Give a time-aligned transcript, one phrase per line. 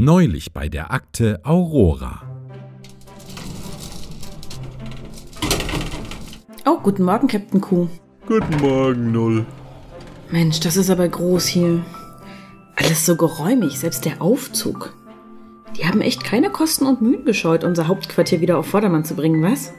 [0.00, 2.22] Neulich bei der Akte Aurora.
[6.64, 7.88] Oh, guten Morgen, Captain Q.
[8.24, 9.44] Guten Morgen, Null.
[10.30, 11.84] Mensch, das ist aber groß hier.
[12.76, 14.94] Alles so geräumig, selbst der Aufzug.
[15.76, 19.42] Die haben echt keine Kosten und Mühen gescheut, unser Hauptquartier wieder auf Vordermann zu bringen,
[19.42, 19.74] was?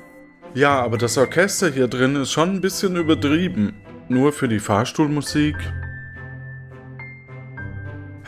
[0.54, 3.74] Ja, aber das Orchester hier drin ist schon ein bisschen übertrieben.
[4.10, 5.56] Nur für die Fahrstuhlmusik.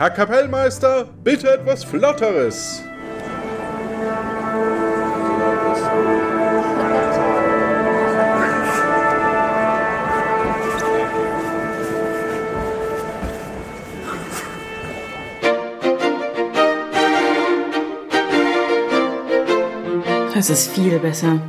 [0.02, 2.82] Herr Kapellmeister, bitte etwas Flotteres.
[20.34, 21.40] Das ist viel besser.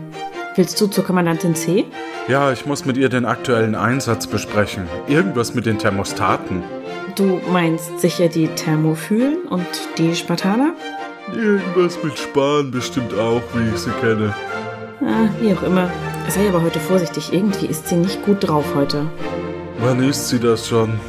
[0.55, 1.85] Willst du zur Kommandantin C?
[2.27, 4.87] Ja, ich muss mit ihr den aktuellen Einsatz besprechen.
[5.07, 6.61] Irgendwas mit den Thermostaten.
[7.15, 9.67] Du meinst sicher die Thermophylen und
[9.97, 10.73] die Spartaner?
[11.35, 14.33] Irgendwas mit Sparen bestimmt auch, wie ich sie kenne.
[15.01, 15.91] Ah, wie auch immer.
[16.29, 17.31] Sei aber heute vorsichtig.
[17.31, 19.05] Irgendwie ist sie nicht gut drauf heute.
[19.79, 20.99] Wann ist sie das schon?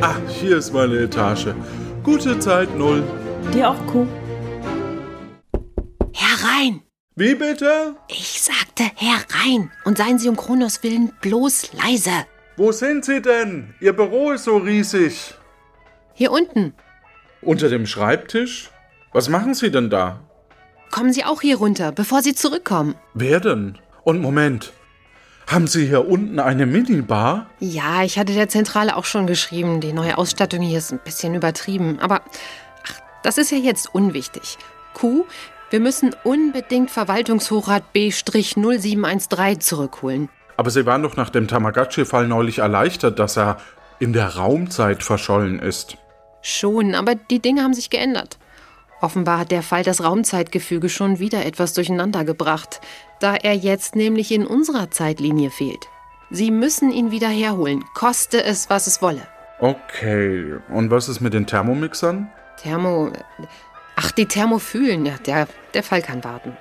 [0.00, 1.48] Ah, hier ist meine Etage.
[2.02, 3.02] Gute Zeit, Null.
[3.52, 4.06] Dir auch, Kuh.
[6.12, 6.82] Herein!
[7.16, 7.96] Wie bitte?
[8.08, 9.70] Ich sagte herein.
[9.84, 12.26] Und seien Sie um Kronos willen bloß leise.
[12.56, 13.74] Wo sind Sie denn?
[13.80, 15.34] Ihr Büro ist so riesig.
[16.12, 16.72] Hier unten.
[17.42, 18.70] Unter dem Schreibtisch?
[19.12, 20.20] Was machen Sie denn da?
[20.92, 22.94] Kommen Sie auch hier runter, bevor Sie zurückkommen.
[23.14, 23.78] Wer denn?
[24.04, 24.72] Und Moment.
[25.48, 27.50] Haben Sie hier unten eine Minibar?
[27.58, 29.80] Ja, ich hatte der Zentrale auch schon geschrieben.
[29.80, 31.98] Die neue Ausstattung hier ist ein bisschen übertrieben.
[31.98, 32.22] Aber
[32.86, 34.58] ach, das ist ja jetzt unwichtig.
[34.94, 35.24] Q,
[35.70, 40.28] wir müssen unbedingt Verwaltungshochrat B-0713 zurückholen.
[40.56, 43.58] Aber Sie waren doch nach dem Tamagotchi-Fall neulich erleichtert, dass er
[43.98, 45.96] in der Raumzeit verschollen ist.
[46.42, 48.38] Schon, aber die Dinge haben sich geändert.
[49.00, 52.80] Offenbar hat der Fall das Raumzeitgefüge schon wieder etwas durcheinander gebracht,
[53.20, 55.88] da er jetzt nämlich in unserer Zeitlinie fehlt.
[56.30, 59.22] Sie müssen ihn wieder herholen, koste es, was es wolle.
[59.60, 62.30] Okay, und was ist mit den Thermomixern?
[62.56, 63.12] Thermo.
[63.96, 66.56] Ach, die Thermophylen, ja, der, der Fall kann warten.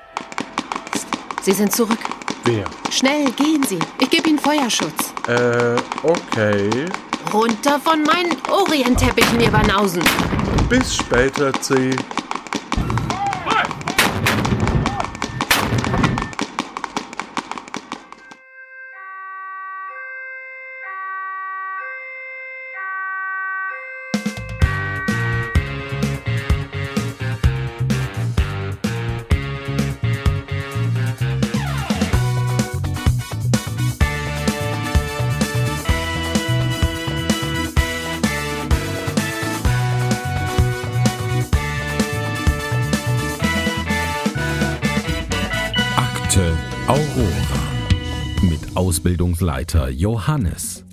[1.42, 2.00] Sie sind zurück.
[2.46, 2.66] Wer?
[2.92, 3.80] Schnell, gehen Sie.
[4.00, 5.14] Ich gebe Ihnen Feuerschutz.
[5.28, 6.70] Äh, okay.
[7.34, 10.04] Runter von meinen Orientteppichen, ihr Banausen.
[10.68, 11.96] Bis später, C.
[49.04, 50.86] Ausbildungsleiter Johannes.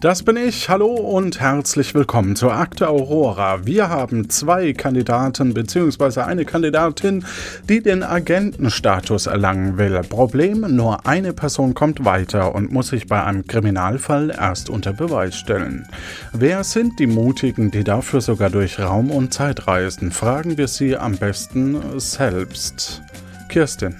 [0.00, 0.70] Das bin ich.
[0.70, 3.66] Hallo und herzlich willkommen zur Akte Aurora.
[3.66, 6.20] Wir haben zwei Kandidaten bzw.
[6.22, 7.22] eine Kandidatin,
[7.68, 10.00] die den Agentenstatus erlangen will.
[10.08, 15.36] Problem, nur eine Person kommt weiter und muss sich bei einem Kriminalfall erst unter Beweis
[15.36, 15.86] stellen.
[16.32, 20.12] Wer sind die Mutigen, die dafür sogar durch Raum und Zeit reisen?
[20.12, 23.02] Fragen wir sie am besten selbst.
[23.50, 23.96] Kirstin.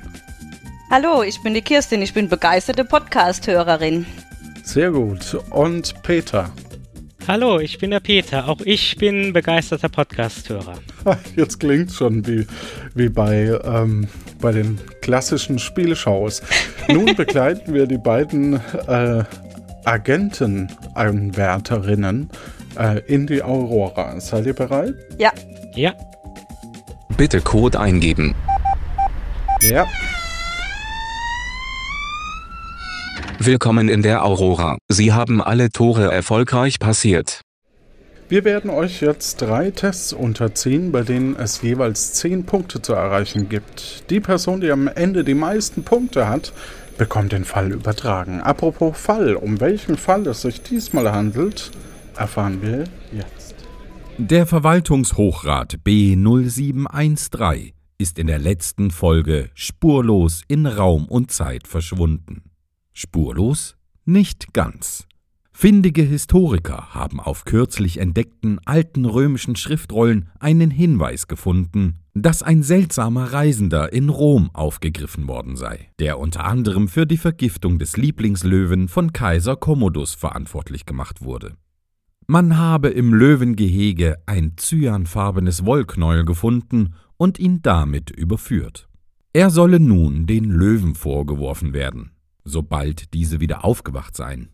[0.91, 4.05] Hallo, ich bin die Kirstin, ich bin begeisterte Podcast-Hörerin.
[4.65, 5.34] Sehr gut.
[5.51, 6.51] Und Peter.
[7.28, 8.49] Hallo, ich bin der Peter.
[8.49, 10.75] Auch ich bin begeisterter Podcast-Hörer.
[11.37, 12.45] Jetzt klingt schon wie,
[12.97, 14.09] wie bei, ähm,
[14.41, 16.43] bei den klassischen Spielshows.
[16.89, 18.55] Nun begleiten wir die beiden
[18.89, 19.22] äh,
[19.84, 22.31] Agentenanwärterinnen
[22.77, 24.19] äh, in die Aurora.
[24.19, 24.95] Seid ihr bereit?
[25.19, 25.31] Ja,
[25.77, 25.95] Ja,
[27.17, 28.34] Bitte Code eingeben.
[29.61, 29.87] Ja.
[33.43, 34.77] Willkommen in der Aurora.
[34.89, 37.41] Sie haben alle Tore erfolgreich passiert.
[38.28, 43.48] Wir werden euch jetzt drei Tests unterziehen, bei denen es jeweils zehn Punkte zu erreichen
[43.48, 44.10] gibt.
[44.10, 46.53] Die Person, die am Ende die meisten Punkte hat,
[46.98, 48.42] bekommt den Fall übertragen.
[48.42, 51.71] Apropos Fall, um welchen Fall es sich diesmal handelt,
[52.19, 53.54] erfahren wir jetzt.
[54.19, 62.49] Der Verwaltungshochrat B0713 ist in der letzten Folge spurlos in Raum und Zeit verschwunden.
[62.92, 63.77] Spurlos?
[64.04, 65.07] Nicht ganz.
[65.53, 73.33] Findige Historiker haben auf kürzlich entdeckten alten römischen Schriftrollen einen Hinweis gefunden, dass ein seltsamer
[73.33, 79.13] Reisender in Rom aufgegriffen worden sei, der unter anderem für die Vergiftung des Lieblingslöwen von
[79.13, 81.57] Kaiser Commodus verantwortlich gemacht wurde.
[82.27, 88.89] Man habe im Löwengehege ein cyanfarbenes Wollknäuel gefunden und ihn damit überführt.
[89.33, 92.13] Er solle nun den Löwen vorgeworfen werden,
[92.45, 94.51] sobald diese wieder aufgewacht seien.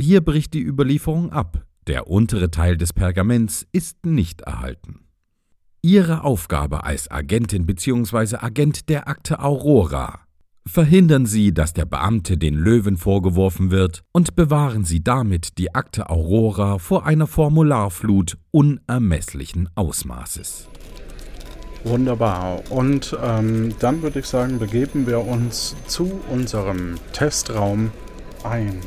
[0.00, 5.00] Hier bricht die Überlieferung ab, der untere Teil des Pergaments ist nicht erhalten.
[5.82, 8.36] Ihre Aufgabe als Agentin bzw.
[8.36, 10.20] Agent der Akte Aurora.
[10.64, 16.08] Verhindern Sie, dass der Beamte den Löwen vorgeworfen wird und bewahren Sie damit die Akte
[16.08, 20.68] Aurora vor einer Formularflut unermesslichen Ausmaßes.
[21.84, 22.62] Wunderbar.
[22.70, 27.90] Und ähm, dann würde ich sagen, begeben wir uns zu unserem Testraum
[28.44, 28.84] 1.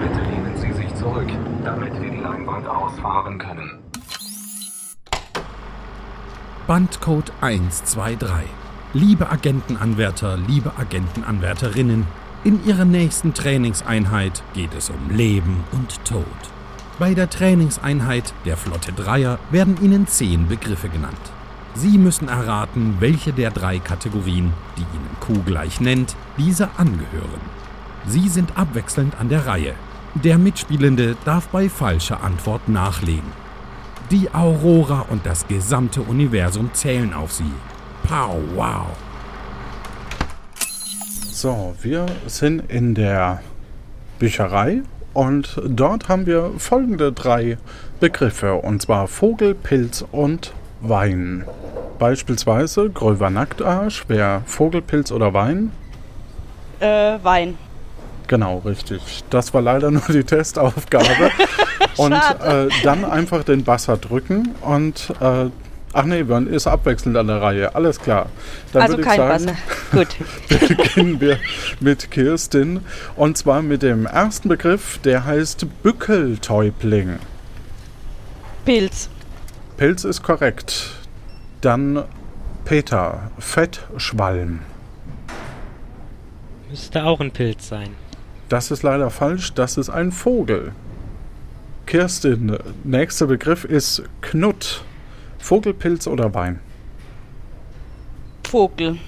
[0.00, 1.28] Bitte lehnen Sie sich zurück,
[1.64, 3.78] damit wir die Leinwand ausfahren können.
[6.66, 8.61] Bandcode 123.
[8.94, 12.06] Liebe Agentenanwärter, liebe Agentenanwärterinnen,
[12.44, 16.26] in Ihrer nächsten Trainingseinheit geht es um Leben und Tod.
[16.98, 21.16] Bei der Trainingseinheit der Flotte Dreier werden Ihnen zehn Begriffe genannt.
[21.74, 27.40] Sie müssen erraten, welche der drei Kategorien, die Ihnen Q gleich nennt, dieser angehören.
[28.06, 29.72] Sie sind abwechselnd an der Reihe.
[30.22, 33.32] Der Mitspielende darf bei falscher Antwort nachlegen.
[34.10, 37.54] Die Aurora und das gesamte Universum zählen auf sie.
[38.08, 38.86] Pow, wow.
[41.30, 43.40] So, wir sind in der
[44.18, 44.82] Bücherei
[45.12, 47.58] und dort haben wir folgende drei
[48.00, 51.44] Begriffe und zwar Vogel, Pilz und Wein.
[51.98, 55.72] Beispielsweise Gröver Nacktarsch wäre Vogel, Pilz oder Wein.
[56.80, 57.56] Äh, Wein.
[58.26, 59.24] Genau, richtig.
[59.30, 61.30] Das war leider nur die Testaufgabe.
[61.96, 65.50] und äh, dann einfach den Basser drücken und äh,
[65.92, 67.74] ach nee, man ist abwechselnd an der Reihe.
[67.74, 68.26] Alles klar.
[68.72, 69.46] Dann also kein sagen,
[69.92, 70.06] Buzzer.
[70.68, 70.76] Gut.
[70.76, 71.38] beginnen wir
[71.80, 72.80] mit Kirstin.
[73.16, 77.18] Und zwar mit dem ersten Begriff, der heißt Bückeltäubling.
[78.64, 79.08] Pilz.
[79.76, 80.90] Pilz ist korrekt.
[81.60, 82.04] Dann
[82.64, 84.60] Peter, Fettschwalm.
[86.70, 87.90] Müsste auch ein Pilz sein.
[88.48, 90.72] Das ist leider falsch, das ist ein Vogel.
[91.86, 94.84] Kirstin, nächster Begriff ist Knut.
[95.42, 96.60] Vogelpilz oder Wein?
[98.48, 98.98] Vogel.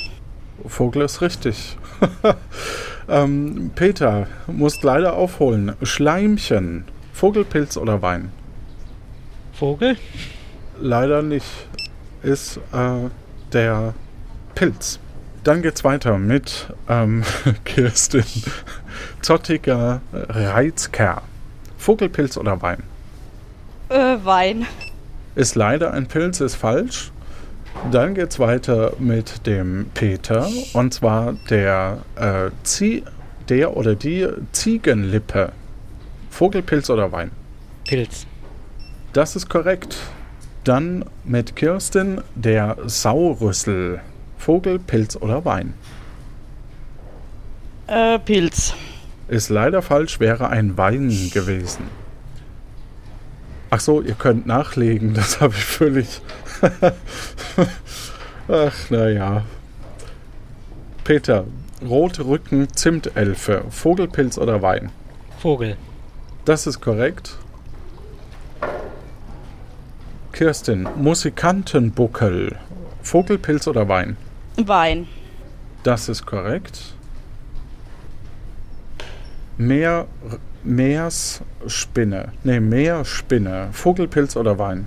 [0.67, 1.79] Vogel ist richtig.
[3.09, 5.77] ähm, Peter, musst leider aufholen.
[5.83, 6.87] Schleimchen.
[7.13, 8.33] Vogelpilz oder Wein?
[9.53, 9.97] Vogel?
[10.81, 11.47] Leider nicht.
[12.25, 13.09] Ist äh,
[13.53, 13.95] der
[14.57, 14.99] Pilz.
[15.45, 17.23] Dann geht's weiter mit ähm,
[17.65, 18.25] Kirstin.
[19.23, 21.23] Zottiger Reizker.
[21.79, 22.83] Vogelpilz oder Wein?
[23.89, 24.67] Äh, Wein.
[25.35, 27.11] Ist leider ein Pilz, ist falsch.
[27.91, 30.49] Dann geht's weiter mit dem Peter.
[30.73, 33.03] Und zwar der, äh, Zie
[33.49, 35.53] der oder die Ziegenlippe.
[36.31, 37.31] Vogelpilz oder Wein?
[37.87, 38.27] Pilz.
[39.13, 39.97] Das ist korrekt.
[40.65, 44.01] Dann mit Kirstin der Saurüssel.
[44.39, 45.75] Vogel, Pilz oder Wein?
[47.87, 48.75] Äh, Pilz.
[49.29, 51.85] Ist leider falsch, wäre ein Wein gewesen.
[53.75, 56.23] Ach so, ihr könnt nachlegen, das habe ich völlig.
[58.49, 59.45] Ach, naja.
[61.03, 61.45] Peter,
[61.85, 64.93] rote Rücken, Zimtelfe, Vogelpilz oder Wein?
[65.41, 65.77] Vogel.
[66.45, 67.37] Das ist korrekt.
[70.31, 72.57] Kirstin, Musikantenbuckel,
[73.03, 74.17] Vogelpilz oder Wein?
[74.57, 75.09] Wein.
[75.83, 76.95] Das ist korrekt.
[79.59, 80.07] Meer,
[80.65, 82.33] Meersspinne.
[82.43, 83.69] Ne, Meerspinne.
[83.73, 84.87] Vogelpilz oder Wein?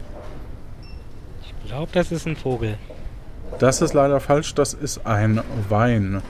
[1.43, 2.77] Ich glaube, das ist ein Vogel.
[3.59, 6.21] Das ist leider falsch, das ist ein Wein.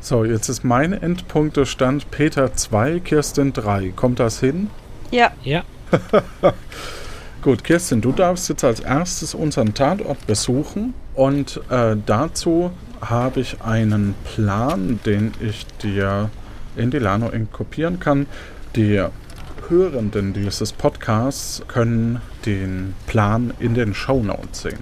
[0.00, 3.92] So, jetzt ist mein Endpunktestand Peter 2, Kirsten 3.
[3.96, 4.70] Kommt das hin?
[5.10, 5.32] Ja.
[5.42, 5.62] Ja.
[7.42, 12.70] Gut, Kirsten, du darfst jetzt als erstes unseren Tatort besuchen und äh, dazu
[13.00, 16.30] habe ich einen Plan, den ich dir
[16.76, 17.52] in die Lano Inc.
[17.52, 18.26] kopieren kann.
[18.76, 19.00] Die
[19.68, 24.80] Hörenden dieses Podcasts können den Plan in den Shownotes sehen.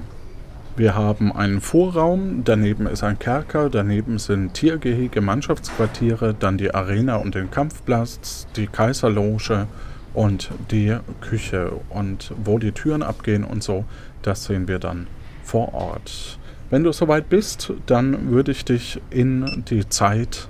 [0.77, 7.17] Wir haben einen Vorraum, daneben ist ein Kerker, daneben sind Tiergehege, Mannschaftsquartiere, dann die Arena
[7.17, 9.67] und den Kampfplatz, die Kaiserloge
[10.15, 11.73] und die Küche.
[11.91, 13.85] Und wo die Türen abgehen und so,
[14.23, 15.07] das sehen wir dann
[15.45, 16.39] vor Ort.
[16.71, 20.49] Wenn du soweit bist, dann würde ich dich in die Zeit,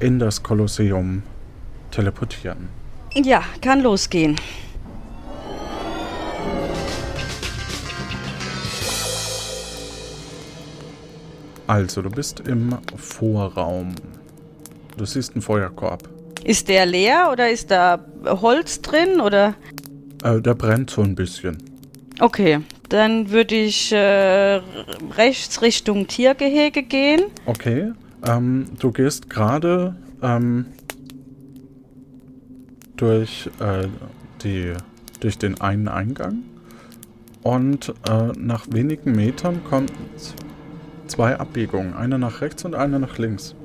[0.00, 1.22] in das Kolosseum
[1.92, 2.68] teleportieren.
[3.14, 4.36] Ja, kann losgehen.
[11.66, 13.94] Also, du bist im Vorraum.
[14.96, 16.08] Du siehst einen Feuerkorb.
[16.44, 19.54] Ist der leer oder ist da Holz drin oder?
[20.24, 21.58] Äh, der brennt so ein bisschen.
[22.20, 24.60] Okay, dann würde ich äh,
[25.16, 27.22] rechts Richtung Tiergehege gehen.
[27.46, 27.92] Okay,
[28.26, 30.66] ähm, du gehst gerade ähm,
[33.02, 33.88] durch, äh,
[34.44, 34.74] die,
[35.18, 36.44] durch den einen Eingang
[37.42, 39.86] und äh, nach wenigen Metern kommen
[41.08, 41.94] zwei Abbiegungen.
[41.94, 43.56] Eine nach rechts und eine nach links.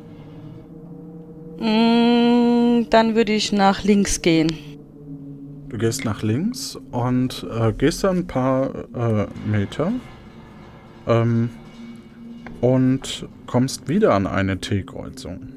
[1.60, 4.52] Mm, dann würde ich nach links gehen.
[5.70, 9.92] Du gehst nach links und äh, gehst dann ein paar äh, Meter
[11.06, 11.52] ähm,
[12.62, 15.57] und kommst wieder an eine T-Kreuzung.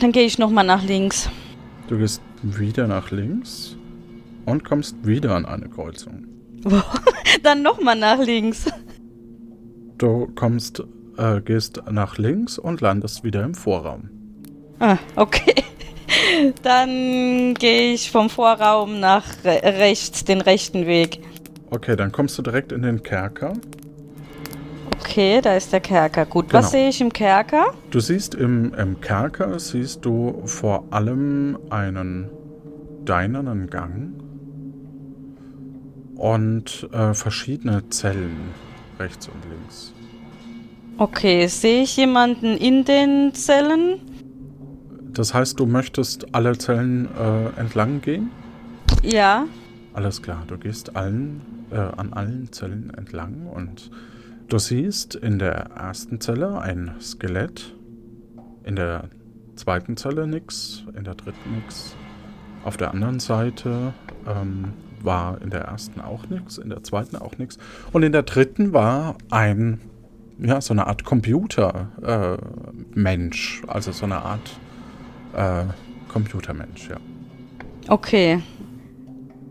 [0.00, 1.28] Dann gehe ich nochmal nach links.
[1.88, 3.76] Du gehst wieder nach links
[4.44, 6.26] und kommst wieder an eine Kreuzung.
[7.42, 8.66] dann nochmal nach links.
[9.98, 10.82] Du kommst,
[11.18, 14.10] äh, gehst nach links und landest wieder im Vorraum.
[14.80, 15.54] Ah, okay.
[16.62, 21.20] Dann gehe ich vom Vorraum nach re rechts, den rechten Weg.
[21.70, 23.54] Okay, dann kommst du direkt in den Kerker.
[25.06, 26.24] Okay, da ist der Kerker.
[26.24, 26.62] Gut, Genau.
[26.62, 27.66] was sehe ich im Kerker?
[27.90, 32.30] Du siehst im, im Kerker, siehst du vor allem einen
[33.02, 34.14] steinernen Gang
[36.16, 38.34] und äh, verschiedene Zellen
[38.98, 39.92] rechts und links.
[40.96, 44.00] Okay, sehe ich jemanden in den Zellen?
[45.12, 48.30] Das heißt, du möchtest alle Zellen äh, entlang gehen?
[49.02, 49.44] Ja.
[49.92, 53.90] Alles klar, du gehst allen, äh, an allen Zellen entlang und
[54.48, 57.74] du siehst in der ersten Zelle ein Skelett,
[58.64, 59.08] in der
[59.56, 61.94] zweiten Zelle nix, in der dritten nix.
[62.64, 63.92] Auf der anderen Seite
[64.26, 64.72] ähm,
[65.02, 67.58] war in der ersten auch nix, in der zweiten auch nix.
[67.92, 69.80] Und in der dritten war ein,
[70.38, 72.36] ja, so eine Art Computermensch, äh,
[72.94, 73.62] Mensch.
[73.66, 74.58] also so eine Art
[75.34, 75.64] äh,
[76.08, 76.96] Computermensch, ja.
[77.88, 78.40] Okay.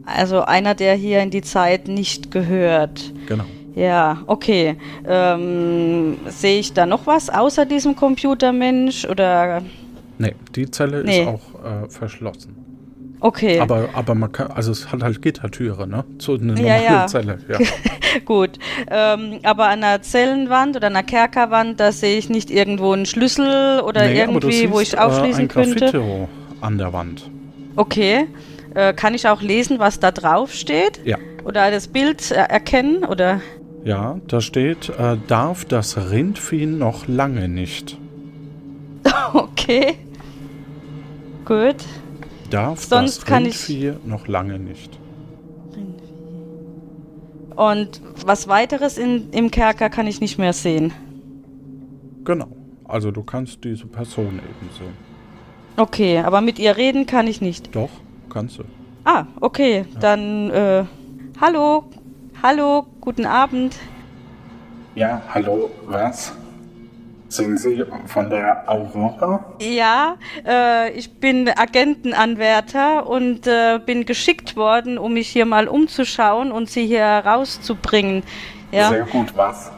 [0.05, 3.13] Also einer, der hier in die Zeit nicht gehört.
[3.27, 3.45] Genau.
[3.75, 4.75] Ja, okay.
[5.07, 9.61] Ähm, sehe ich da noch was außer diesem Computermensch oder?
[10.19, 11.21] Nee, die Zelle Nee.
[11.21, 12.55] ist auch äh, verschlossen.
[13.19, 13.59] Okay.
[13.59, 16.03] Aber, aber man kann, also es hat halt Gittertüre, ne?
[16.19, 17.07] So eine normale Ja, ja.
[17.07, 17.57] Zelle, ja.
[18.25, 18.51] Gut.
[18.91, 23.79] Ähm, aber an einer Zellenwand oder einer Kerkerwand, da sehe ich nicht irgendwo einen Schlüssel
[23.79, 25.79] oder Nee, irgendwie, wo siehst, ich aufschließen äh, ein könnte.
[25.79, 26.27] Graffito
[26.61, 27.29] an der Wand.
[27.77, 28.27] Okay.
[28.75, 30.99] Äh, kann ich auch lesen, was da drauf steht?
[31.05, 31.17] Ja.
[31.45, 33.05] Oder das Bild äh, erkennen?
[33.05, 33.39] Oder?
[33.85, 37.97] Ja, da steht, äh, darf das Rindvieh noch lange nicht.
[39.33, 39.95] Okay.
[41.45, 41.77] Gut.
[42.51, 44.99] Darf Sonst das kann ich- Rindvieh noch lange nicht.
[47.55, 50.91] Und was weiteres in, im Kerker kann ich nicht mehr sehen.
[52.23, 52.47] Genau.
[52.85, 54.93] Also du kannst diese Person eben sehen.
[55.77, 57.75] Okay, aber mit ihr reden kann ich nicht.
[57.75, 57.89] Doch,
[58.29, 58.63] kannst du.
[59.03, 59.85] Ah, okay.
[59.99, 60.85] Dann, äh,
[61.41, 61.85] hallo.
[62.45, 63.73] Hallo, guten Abend.
[64.95, 66.33] Ja, hallo, was?
[67.29, 69.45] Sind Sie von der Aurora?
[69.61, 76.51] Ja, äh, ich bin Agentenanwärter und äh, bin geschickt worden, um mich hier mal umzuschauen
[76.51, 78.23] und sie hier rauszubringen.
[78.73, 78.89] Ja.
[78.89, 79.71] Sehr gut, was?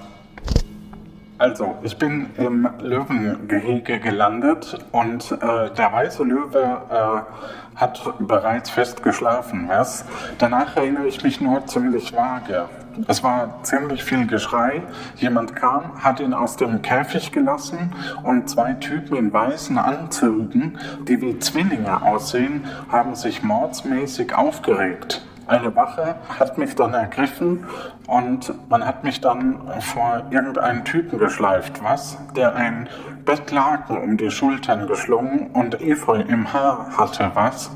[1.45, 9.03] Also, ich bin im Löwengehege gelandet und äh, der weiße Löwe äh, hat bereits fest
[9.03, 10.05] geschlafen, was?
[10.39, 12.65] Danach erinnere ich mich nur ziemlich vage.
[13.07, 14.81] Es war ziemlich viel Geschrei.
[15.17, 21.21] Jemand kam, hat ihn aus dem Käfig gelassen und zwei Typen in weißen Anzügen, die
[21.21, 25.21] wie Zwillinge aussehen, haben sich mordsmäßig aufgeregt.
[25.47, 27.65] Eine Wache hat mich dann ergriffen
[28.07, 32.17] und man hat mich dann vor irgendeinen Typen geschleift, was?
[32.35, 32.89] Der ein
[33.25, 37.69] Bettlaken um die Schultern geschlungen und Efeu im Haar hatte, was?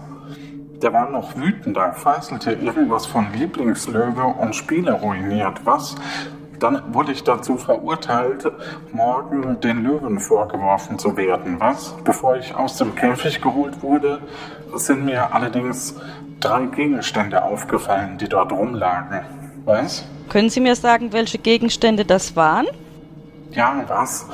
[0.81, 5.95] Der war noch wütender, faselte irgendwas von Lieblingslöwe und Spiele ruiniert, was?
[6.57, 8.51] Dann wurde ich dazu verurteilt,
[8.91, 11.95] morgen den Löwen vorgeworfen zu werden, was?
[12.03, 14.21] Bevor ich aus dem Käfig geholt wurde,
[14.75, 15.95] sind mir allerdings
[16.39, 19.21] drei Gegenstände aufgefallen, die dort rumlagen.
[19.65, 20.05] Was?
[20.29, 22.67] Können Sie mir sagen, welche Gegenstände das waren?
[23.51, 24.27] Ja, was?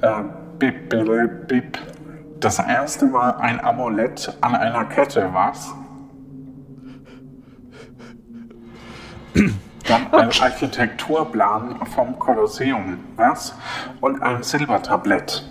[0.00, 0.22] Äh,
[0.58, 1.78] bip, bip, bip.
[2.40, 5.72] Das erste war ein Amulett an einer Kette, was?
[9.86, 13.54] Dann ein Architekturplan vom Kolosseum, was?
[14.00, 15.48] Und ein Silbertablett.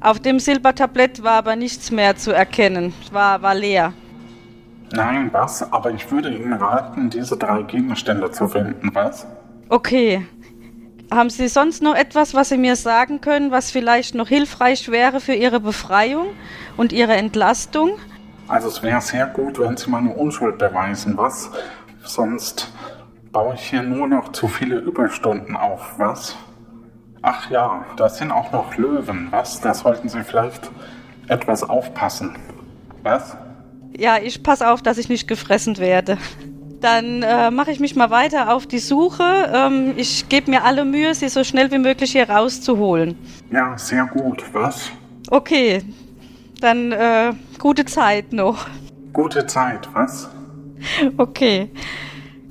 [0.00, 2.92] Auf dem Silbertablett war aber nichts mehr zu erkennen.
[3.10, 3.92] War, war leer.
[4.92, 5.72] Nein, was?
[5.72, 9.26] Aber ich würde Ihnen raten, diese drei Gegenstände zu finden, was?
[9.68, 10.26] Okay.
[11.10, 15.20] Haben Sie sonst noch etwas, was Sie mir sagen können, was vielleicht noch hilfreich wäre
[15.20, 16.28] für Ihre Befreiung
[16.76, 17.92] und Ihre Entlastung?
[18.48, 21.50] Also es wäre sehr gut, wenn Sie meine Unschuld beweisen, was?
[22.02, 22.72] Sonst
[23.32, 26.36] baue ich hier nur noch zu viele Überstunden auf, was?
[27.22, 29.60] Ach ja, da sind auch noch Löwen, was?
[29.60, 30.70] Da sollten Sie vielleicht
[31.28, 32.36] etwas aufpassen.
[33.02, 33.36] Was?
[33.96, 36.18] Ja, ich passe auf, dass ich nicht gefressen werde.
[36.80, 39.50] Dann äh, mache ich mich mal weiter auf die Suche.
[39.54, 43.16] Ähm, ich gebe mir alle Mühe, sie so schnell wie möglich hier rauszuholen.
[43.50, 44.90] Ja, sehr gut, was?
[45.30, 45.82] Okay,
[46.60, 48.66] dann äh, gute Zeit noch.
[49.12, 50.28] Gute Zeit, was?
[51.16, 51.70] Okay.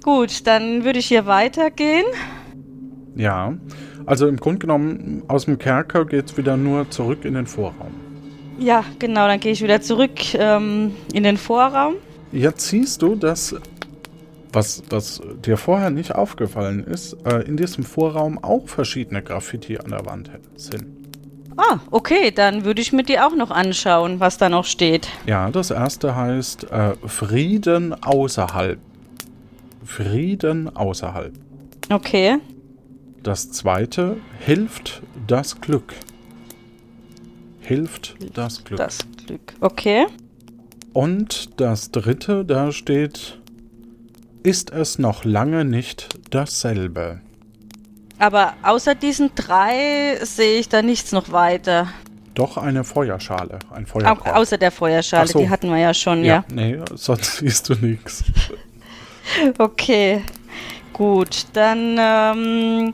[0.01, 2.05] Gut, dann würde ich hier weitergehen.
[3.15, 3.53] Ja,
[4.05, 8.02] also im Grunde genommen aus dem Kerker geht es wieder nur zurück in den Vorraum.
[8.63, 11.95] Ja, genau, dann gehe ich wieder zurück ähm, in den Vorraum.
[12.31, 13.53] Jetzt siehst du, dass,
[14.53, 19.89] was, was dir vorher nicht aufgefallen ist, äh, in diesem Vorraum auch verschiedene Graffiti an
[19.89, 20.85] der Wand sind.
[21.57, 25.09] Ah, okay, dann würde ich mir die auch noch anschauen, was da noch steht.
[25.25, 28.79] Ja, das erste heißt äh, Frieden außerhalb.
[29.83, 31.33] Frieden außerhalb.
[31.91, 32.37] Okay.
[33.23, 35.93] Das zweite hilft das Glück.
[37.63, 38.77] Hilft das Glück.
[38.77, 39.53] Das Glück.
[39.61, 40.05] Okay.
[40.93, 43.39] Und das dritte, da steht,
[44.43, 47.21] ist es noch lange nicht dasselbe.
[48.19, 51.87] Aber außer diesen drei sehe ich da nichts noch weiter.
[52.35, 54.35] Doch eine Feuerschale, ein Au Feuerkorb.
[54.35, 55.39] außer der Feuerschale, so.
[55.39, 56.35] die hatten wir ja schon, ja.
[56.35, 58.23] ja, nee, sonst siehst du nichts.
[59.57, 60.21] Okay,
[60.91, 61.45] gut.
[61.53, 62.93] Dann, ähm,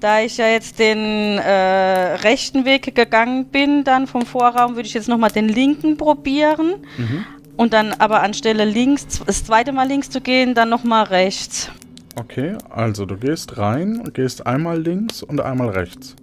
[0.00, 4.94] da ich ja jetzt den äh, rechten Weg gegangen bin, dann vom Vorraum, würde ich
[4.94, 6.74] jetzt nochmal den linken probieren.
[7.56, 11.70] Und dann aber anstelle links, das zweite Mal links zu gehen, dann nochmal rechts.
[12.18, 16.16] Okay, also du gehst rein und gehst einmal links und einmal rechts.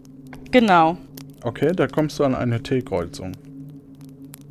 [0.51, 0.97] Genau.
[1.43, 3.33] Okay, da kommst du an eine T-Kreuzung.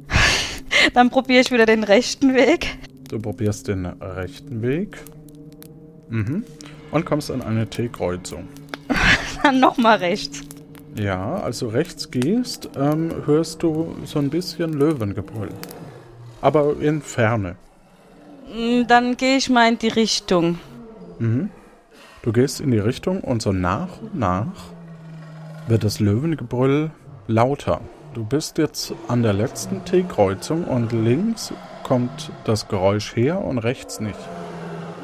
[0.94, 2.76] Dann probiere ich wieder den rechten Weg.
[3.08, 4.98] Du probierst den rechten Weg.
[6.10, 6.44] Mhm.
[6.90, 8.48] Und kommst an eine T-Kreuzung.
[9.42, 10.42] Dann nochmal rechts.
[10.94, 15.48] Ja, als du rechts gehst, ähm, hörst du so ein bisschen Löwengebrüll.
[16.40, 17.56] Aber in Ferne.
[18.54, 20.58] Mm, Dann gehe ich mal in die Richtung.
[21.18, 21.50] Mhm.
[22.22, 24.72] Du gehst in die Richtung und so nach und nach
[25.66, 26.90] wird das Löwengebrüll
[27.26, 27.80] lauter.
[28.14, 31.52] Du bist jetzt an der letzten T-Kreuzung und links
[31.82, 34.18] kommt das Geräusch her und rechts nicht.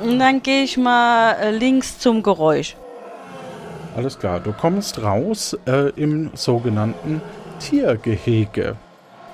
[0.02, 2.76] Und Dann gehe ich mal äh, links zum Geräusch.
[3.96, 7.20] Alles klar, du kommst raus äh, im sogenannten
[7.58, 8.76] Tiergehege.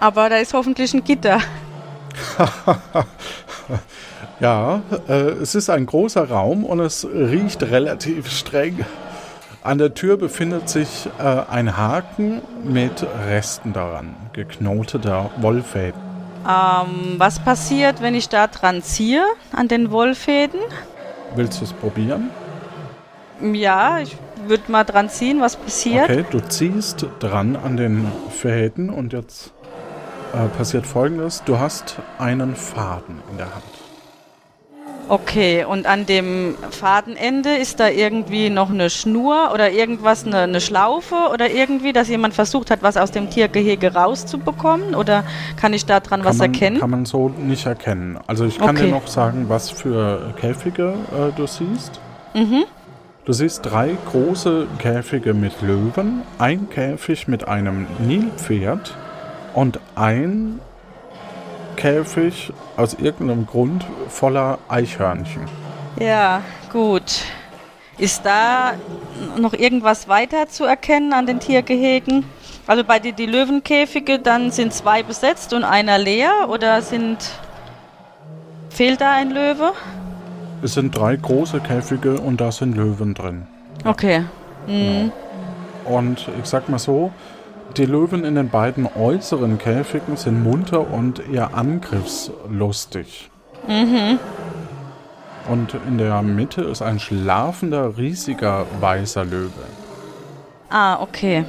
[0.00, 1.38] Aber da ist hoffentlich ein Gitter.
[4.40, 8.84] Ja, äh, es ist ein großer Raum und es riecht relativ streng.
[9.62, 16.00] An der Tür befindet sich äh, ein Haken mit Resten daran, geknoteter Wollfäden.
[16.46, 20.60] Ähm, was passiert, wenn ich da dran ziehe, an den Wollfäden?
[21.36, 22.28] Willst du es probieren?
[23.40, 26.10] Ja, ich würde mal dran ziehen, was passiert.
[26.10, 29.52] Okay, du ziehst dran an den Fäden und jetzt
[30.32, 31.42] äh, passiert folgendes.
[31.44, 33.64] Du hast einen Faden in der Hand.
[35.06, 40.62] Okay, und an dem Fadenende ist da irgendwie noch eine Schnur oder irgendwas, eine, eine
[40.62, 44.94] Schlaufe oder irgendwie, dass jemand versucht hat, was aus dem Tiergehege rauszubekommen?
[44.94, 45.24] Oder
[45.56, 46.80] kann ich da dran was kann man, erkennen?
[46.80, 48.18] Kann man so nicht erkennen.
[48.26, 48.86] Also ich kann Okay.
[48.86, 52.00] dir noch sagen, was für Käfige äh, du siehst.
[52.32, 52.64] Mhm.
[53.24, 58.94] Du siehst drei große Käfige mit Löwen, ein Käfig mit einem Nilpferd
[59.54, 60.60] und ein
[61.76, 65.44] Käfig aus irgendeinem Grund voller Eichhörnchen.
[65.98, 67.24] Ja, gut.
[67.96, 68.74] Ist da
[69.38, 72.26] noch irgendwas weiter zu erkennen an den Tiergehegen?
[72.66, 77.18] Also bei den die Löwenkäfige, dann sind zwei besetzt und einer leer oder sind
[78.68, 79.72] fehlt da ein Löwe?
[80.64, 83.46] Es sind drei große Käfige und da sind Löwen drin.
[83.84, 84.24] Okay.
[84.66, 85.12] Mhm.
[85.84, 87.12] Und ich sag mal so,
[87.76, 93.30] die Löwen in den beiden äußeren Käfigen sind munter und eher angriffslustig.
[95.50, 99.50] Und in der Mitte ist ein schlafender, riesiger weißer Löwe.
[100.70, 101.44] Ah, okay.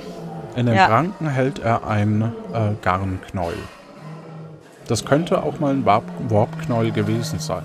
[0.57, 0.87] In den Ja.
[0.87, 3.55] Pranken hält er ein äh, Garnknäuel.
[4.89, 7.63] Das könnte auch mal ein Warp Warpknäuel gewesen sein.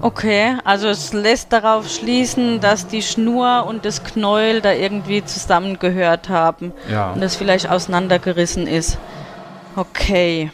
[0.00, 6.28] Okay, also es lässt darauf schließen, dass die Schnur und das Knäuel da irgendwie zusammengehört
[6.28, 7.12] haben Ja.
[7.12, 8.96] und es vielleicht auseinandergerissen ist.
[9.74, 10.52] Okay.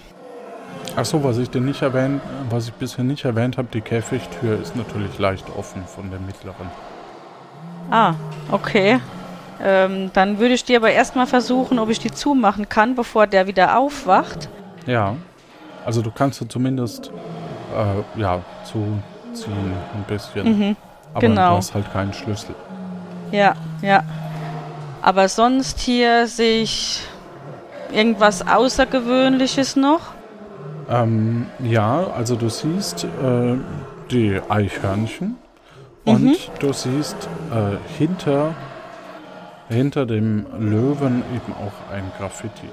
[0.96, 4.76] Achso, was ich dir nicht erwähnt, was ich bisher nicht erwähnt habe, die Käfigtür ist
[4.76, 6.70] natürlich leicht offen von der mittleren.
[7.90, 8.14] Ah,
[8.50, 9.00] okay.
[9.62, 13.46] Ähm, dann würde ich dir aber erstmal versuchen, ob ich die zumachen kann, bevor der
[13.46, 14.48] wieder aufwacht.
[14.86, 15.16] Ja.
[15.84, 17.10] Also du kannst du zumindest
[17.76, 18.40] äh, ja,
[19.34, 20.58] zuziehen ein bisschen.
[20.58, 20.76] Mhm,
[21.12, 21.50] aber genau.
[21.50, 22.54] du hast halt keinen Schlüssel.
[23.30, 24.02] Ja, ja.
[25.02, 27.02] Aber sonst hier sehe ich
[27.92, 30.00] irgendwas Außergewöhnliches noch.
[30.88, 33.56] Ähm, ja, also du siehst äh,
[34.10, 35.36] die Eichhörnchen
[36.04, 36.36] und Mhm.
[36.58, 37.16] du siehst
[37.50, 38.54] äh, hinter,
[39.68, 42.68] hinter dem Löwen eben auch ein Graffiti.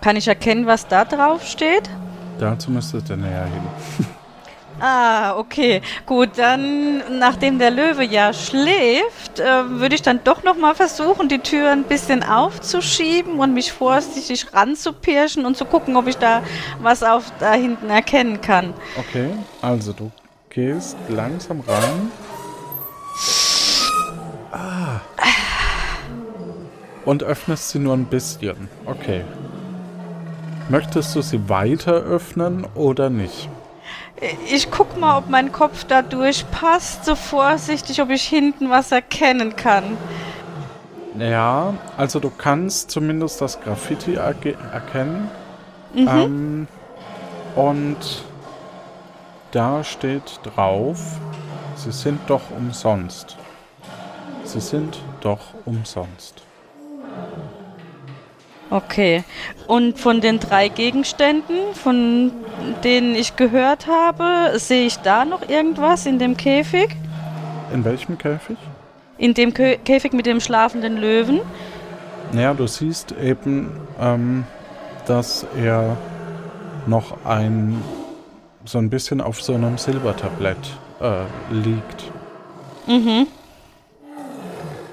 [0.00, 1.90] Kann ich erkennen, was da drauf steht?
[2.38, 4.06] Dazu müsstest du näher hin.
[4.80, 5.82] Ah, okay.
[6.06, 11.38] Gut, dann, nachdem der Löwe ja schläft, äh, würde ich dann doch nochmal versuchen, die
[11.38, 16.42] Tür ein bisschen aufzuschieben und mich vorsichtig ranzupirschen und zu gucken, ob ich da
[16.80, 18.72] was auf da hinten erkennen kann.
[18.96, 19.28] Okay,
[19.60, 20.10] also du
[20.48, 22.10] gehst langsam rein.
[24.52, 25.00] Ah.
[27.04, 28.68] Und öffnest sie nur ein bisschen.
[28.86, 29.24] Okay.
[30.68, 33.48] Möchtest du sie weiter öffnen oder nicht?
[34.46, 39.56] Ich guck mal, ob mein Kopf da durchpasst, so vorsichtig, ob ich hinten was erkennen
[39.56, 39.96] kann.
[41.18, 45.30] Ja, also du kannst zumindest das Graffiti erge- erkennen.
[45.96, 46.68] Ähm,
[47.56, 47.96] und
[49.50, 50.98] da steht drauf,
[51.74, 53.36] sie sind doch umsonst.
[54.44, 56.42] Sie sind doch umsonst.
[58.70, 59.24] Okay.
[59.66, 62.30] Und von den drei Gegenständen, von
[62.84, 66.96] denen ich gehört habe, sehe ich da noch irgendwas in dem Käfig?
[67.72, 68.56] In welchem Käfig?
[69.18, 71.40] In dem Kö Käfig mit dem schlafenden Löwen?
[72.32, 74.44] Naja, du siehst eben, ähm,
[75.06, 75.96] dass er
[76.86, 77.82] noch ein
[78.64, 80.56] so ein bisschen auf so einem Silbertablett
[81.00, 82.04] äh, liegt.
[82.86, 83.26] Mhm.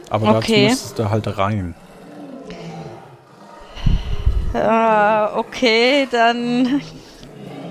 [0.10, 0.40] Aber Okay.
[0.40, 1.76] dazu müsstest du halt rein.
[4.64, 6.82] Ah, okay, dann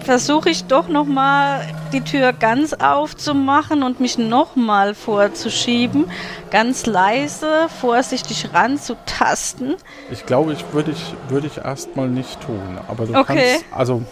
[0.04, 1.60] versuche ich doch noch mal
[1.92, 6.06] die Tür ganz aufzumachen und mich noch mal vorzuschieben,
[6.50, 9.74] ganz leise, vorsichtig ranzutasten.
[10.10, 12.78] Ich glaube, ich würde ich, würde ich erstmal nicht tun.
[12.88, 13.24] Aber du Okay.
[13.26, 14.02] kannst, also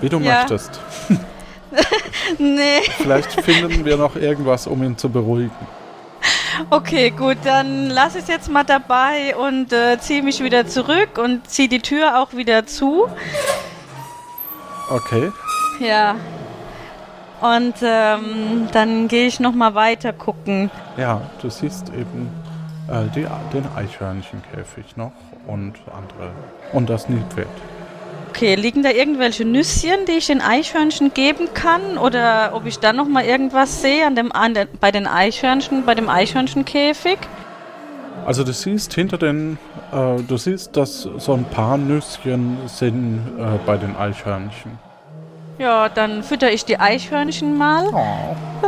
[0.00, 0.34] wie du Ja.
[0.40, 0.80] möchtest.
[2.38, 5.50] Nee, Vielleicht finden wir noch irgendwas, um ihn zu beruhigen.
[6.70, 11.48] Okay, gut, dann lass es jetzt mal dabei und äh, ziehe mich wieder zurück und
[11.48, 13.06] ziehe die Tür auch wieder zu.
[14.90, 15.30] Okay.
[15.80, 16.16] Ja.
[17.40, 20.70] Und ähm, dann gehe ich noch mal weiter gucken.
[20.96, 22.30] Ja, du siehst eben
[22.88, 25.12] äh, die, den Eichhörnchenkäfig noch
[25.46, 26.30] und andere.
[26.72, 27.48] Und das Nilpferd.
[28.34, 31.96] Okay, liegen da irgendwelche Nüsschen, die ich den Eichhörnchen geben kann?
[31.96, 35.86] Oder ob ich da noch mal irgendwas sehe an dem, an den, bei den Eichhörnchen,
[35.86, 37.18] bei dem Eichhörnchenkäfig?
[38.26, 39.56] Also du siehst hinter den,
[39.92, 44.80] äh, du siehst, dass so ein paar Nüsschen sind äh, bei den Eichhörnchen.
[45.60, 47.84] Ja, dann fütter ich die Eichhörnchen mal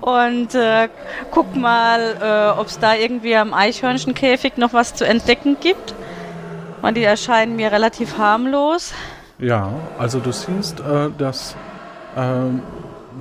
[0.00, 0.88] und äh,
[1.32, 5.96] guck mal, äh, ob es da irgendwie am Eichhörnchenkäfig noch was zu entdecken gibt.
[6.80, 8.92] Weil die erscheinen mir relativ harmlos.
[9.38, 11.56] Ja, also du siehst, äh, dass
[12.16, 12.62] ähm,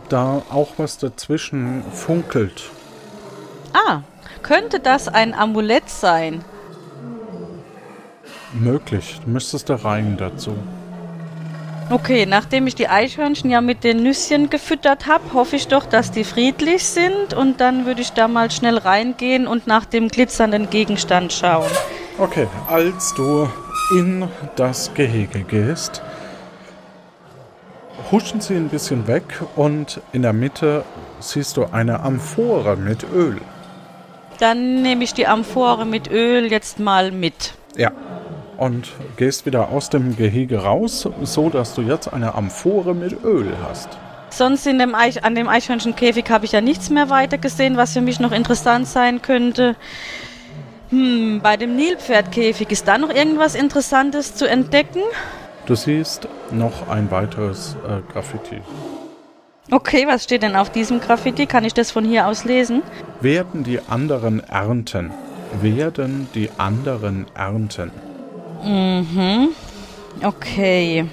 [0.09, 2.69] da auch was dazwischen funkelt.
[3.73, 4.01] Ah,
[4.41, 6.43] könnte das ein Amulett sein?
[8.53, 9.19] Möglich.
[9.23, 10.55] Du müsstest da rein dazu.
[11.89, 16.11] Okay, nachdem ich die Eichhörnchen ja mit den Nüsschen gefüttert habe, hoffe ich doch, dass
[16.11, 20.69] die friedlich sind und dann würde ich da mal schnell reingehen und nach dem glitzernden
[20.69, 21.69] Gegenstand schauen.
[22.17, 23.49] Okay, als du
[23.95, 26.01] in das Gehege gehst,
[28.11, 29.23] huschen sie ein bisschen weg
[29.55, 30.83] und in der Mitte
[31.21, 33.39] siehst du eine Amphore mit Öl.
[34.39, 37.53] Dann nehme ich die Amphore mit Öl jetzt mal mit.
[37.77, 37.91] Ja.
[38.57, 43.51] Und gehst wieder aus dem Gehege raus, so dass du jetzt eine Amphore mit Öl
[43.67, 43.89] hast.
[44.29, 47.93] Sonst in dem Eich, an dem Eichhörnchenkäfig habe ich ja nichts mehr weiter gesehen, was
[47.93, 49.75] für mich noch interessant sein könnte.
[50.89, 55.01] Hm, bei dem Nilpferdkäfig ist da noch irgendwas Interessantes zu entdecken?
[55.65, 58.61] Du siehst noch ein weiteres äh, Graffiti.
[59.69, 61.45] Okay, was steht denn auf diesem Graffiti?
[61.45, 62.83] Kann ich das von hier aus lesen?
[63.19, 65.11] Werden die anderen ernten?
[65.61, 67.91] Werden die anderen ernten?
[68.63, 69.49] Mhm.
[70.23, 71.05] Okay.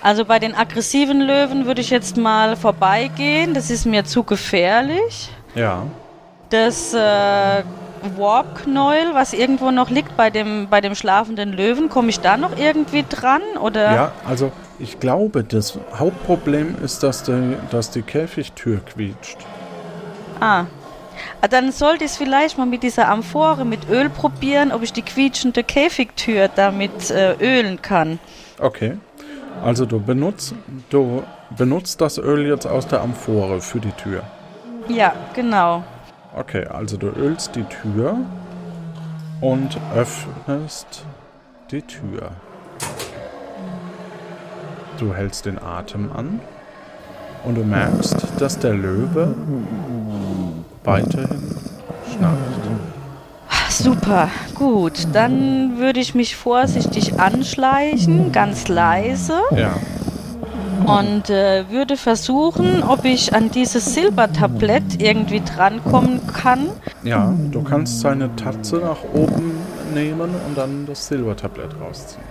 [0.00, 3.54] Also bei den aggressiven Löwen würde ich jetzt mal vorbeigehen.
[3.54, 5.30] Das ist mir zu gefährlich.
[5.54, 5.82] Ja.
[6.50, 7.62] Das äh,
[8.16, 12.56] Warp-Knäuel, was irgendwo noch liegt bei dem, bei dem schlafenden Löwen, komme ich da noch
[12.56, 13.42] irgendwie dran?
[13.60, 13.94] Oder?
[13.94, 19.38] Ja, also ich glaube, das Hauptproblem ist, dass die, dass die Käfigtür quietscht.
[20.40, 20.64] Ah.
[21.40, 24.92] Ah, Dann sollte ich es vielleicht mal mit dieser Amphore mit Öl probieren, ob ich
[24.92, 28.18] die quietschende Käfigtür damit äh, ölen kann.
[28.58, 28.98] Okay.
[29.64, 30.54] Also du benutzt,
[30.90, 31.24] du
[31.56, 34.22] benutzt das Öl jetzt aus der Amphore für die Tür.
[34.88, 35.82] Ja, genau.
[36.36, 38.18] Okay, also du ölst die Tür
[39.40, 41.04] und öffnest
[41.70, 42.30] die Tür.
[44.98, 46.40] Du hältst den Atem an
[47.44, 49.34] und du merkst, dass der Löwe
[50.84, 51.42] weiterhin
[52.12, 52.38] schnarcht.
[53.70, 55.06] Super, gut.
[55.12, 59.74] Dann würde ich mich vorsichtig anschleichen, ganz leise, Ja,
[60.86, 66.68] und äh, würde versuchen, ob ich an dieses Silbertablett irgendwie drankommen kann.
[67.04, 69.52] ja, du kannst seine Tatze nach oben
[69.98, 72.22] nehmen und dann das Silbertablett rausziehen.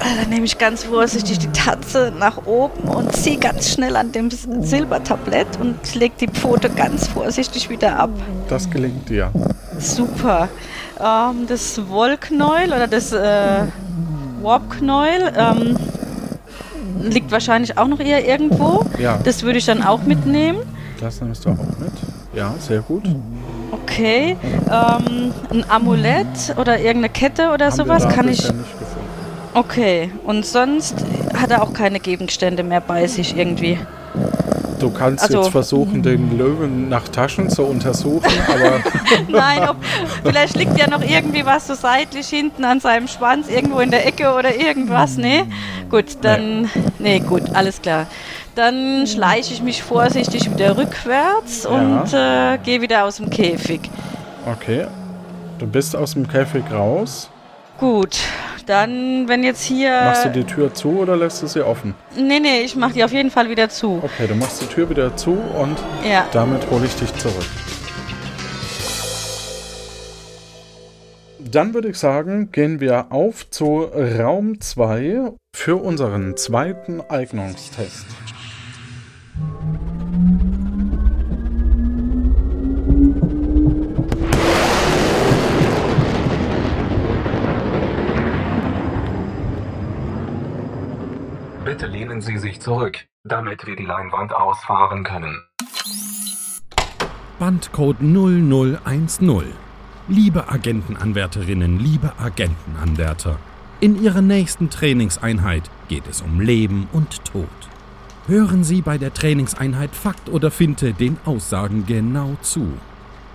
[0.00, 4.12] Äh, Dann nehme ich ganz vorsichtig die Tatze nach oben und ziehe ganz schnell an
[4.12, 8.10] dem Silbertablett und lege die Pfote ganz vorsichtig wieder ab.
[8.48, 9.30] Das gelingt dir.
[9.78, 10.48] Super.
[11.00, 13.62] Ähm, das Wollknäuel oder das äh,
[14.42, 15.76] Warpknäuel ähm,
[17.00, 18.84] liegt wahrscheinlich auch noch eher irgendwo.
[18.98, 20.58] Ja, Das würde ich dann auch mitnehmen.
[21.00, 21.92] das nimmst du auch mit.
[22.34, 23.04] Ja, sehr gut.
[23.94, 24.36] Okay.
[24.70, 28.42] Ähm, ein Amulett oder irgendeine Kette oder Haben sowas kann ich.
[29.54, 30.10] Okay.
[30.24, 30.96] Und sonst
[31.36, 33.78] hat er auch keine Gegenstände mehr bei sich irgendwie.
[34.80, 38.80] Du kannst Also- jetzt versuchen, den Löwen nach Taschen zu untersuchen, aber
[39.28, 39.76] Nein, ob,
[40.24, 44.06] vielleicht liegt ja noch irgendwie was so seitlich hinten an seinem Schwanz, irgendwo in der
[44.06, 45.16] Ecke oder irgendwas.
[45.16, 45.44] Nee?
[45.88, 46.68] Gut, dann.
[46.98, 48.08] Nee, gut, alles klar.
[48.54, 53.80] Dann schleiche ich mich vorsichtig wieder rückwärts und äh, gehe wieder aus dem Käfig.
[54.50, 54.86] okay.
[55.58, 57.30] Du bist aus dem Käfig raus.
[57.78, 58.18] Gut,
[58.66, 59.90] dann, wenn jetzt hier.
[60.04, 61.94] Machst du die Tür zu oder lässt du sie offen?
[62.16, 64.00] Nee, nee, ich mach die auf jeden Fall wieder zu.
[64.02, 66.26] Okay, du machst die Tür wieder zu und Ja.
[66.32, 67.46] damit hole ich dich zurück.
[71.38, 73.82] Dann würde ich sagen, gehen wir auf zu
[74.18, 78.06] Raum 2 für unseren zweiten Eignungstest.
[91.64, 95.42] Bitte lehnen Sie sich zurück, damit wir die Leinwand ausfahren können.
[97.40, 99.52] Bandcode 0010.
[100.06, 103.40] Liebe Agentenanwärterinnen, liebe Agentenanwärter,
[103.80, 107.48] in Ihrer nächsten Trainingseinheit geht es um Leben und Tod.
[108.26, 112.72] Hören Sie bei der Trainingseinheit Fakt oder Finte den Aussagen genau zu.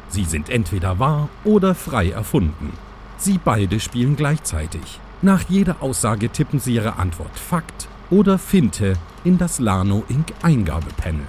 [0.09, 2.73] Sie sind entweder wahr oder frei erfunden.
[3.19, 4.99] Sie beide spielen gleichzeitig.
[5.21, 10.33] Nach jeder Aussage tippen Sie Ihre Antwort Fakt oder Finte in das Lano Inc.
[10.41, 11.27] Eingabepanel.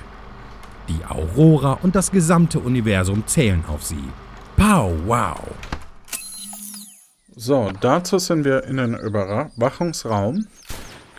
[0.89, 4.09] Die Aurora und das gesamte Universum zählen auf sie.
[4.57, 5.39] Pow, wow.
[7.37, 10.47] So, dazu sind wir in den Überwachungsraum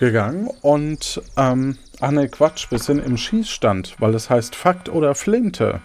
[0.01, 5.13] gegangen und, ähm, ach ne, Quatsch, wir sind im Schießstand, weil das heißt Fakt oder
[5.13, 5.79] Flinte.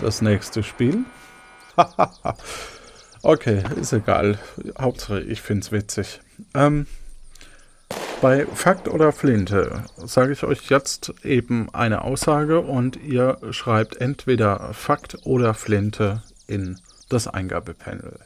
[0.00, 1.04] Das nächste Spiel.
[3.22, 4.40] okay, ist egal.
[4.78, 6.20] Hauptsache, ich find's witzig.
[6.52, 6.88] Ähm,
[8.20, 14.74] bei Fakt oder Flinte sage ich euch jetzt eben eine Aussage und ihr schreibt entweder
[14.74, 18.18] Fakt oder Flinte in das Eingabepanel.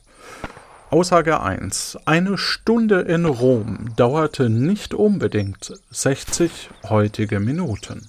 [0.91, 1.99] Aussage 1.
[2.07, 8.09] Eine Stunde in Rom dauerte nicht unbedingt 60 heutige Minuten.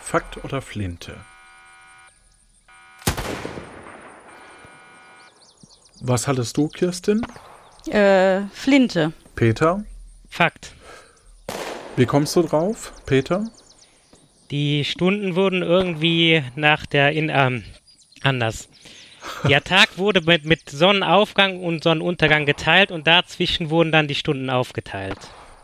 [0.00, 1.14] Fakt oder Flinte?
[6.00, 7.24] Was hattest du, Kirstin?
[7.86, 9.12] Äh, Flinte.
[9.36, 9.84] Peter?
[10.28, 10.72] Fakt.
[11.94, 13.44] Wie kommst du drauf, Peter?
[14.50, 17.62] Die Stunden wurden irgendwie nach der in ähm,
[18.24, 18.68] anders.
[19.48, 24.50] Der Tag wurde mit, mit Sonnenaufgang und Sonnenuntergang geteilt und dazwischen wurden dann die Stunden
[24.50, 25.18] aufgeteilt.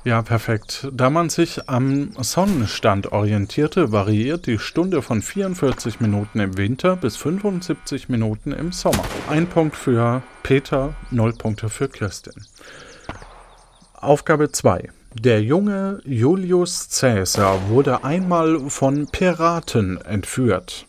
[0.04, 0.88] Ja, perfekt.
[0.92, 7.16] Da man sich am Sonnenstand orientierte, variiert die Stunde von 44 Minuten im Winter bis
[7.16, 9.04] 75 Minuten im Sommer.
[9.28, 12.32] Ein Punkt für Peter, null Punkte für Kirstin.
[13.94, 14.88] Aufgabe 2.
[15.14, 20.87] Der junge Julius Caesar wurde einmal von Piraten entführt.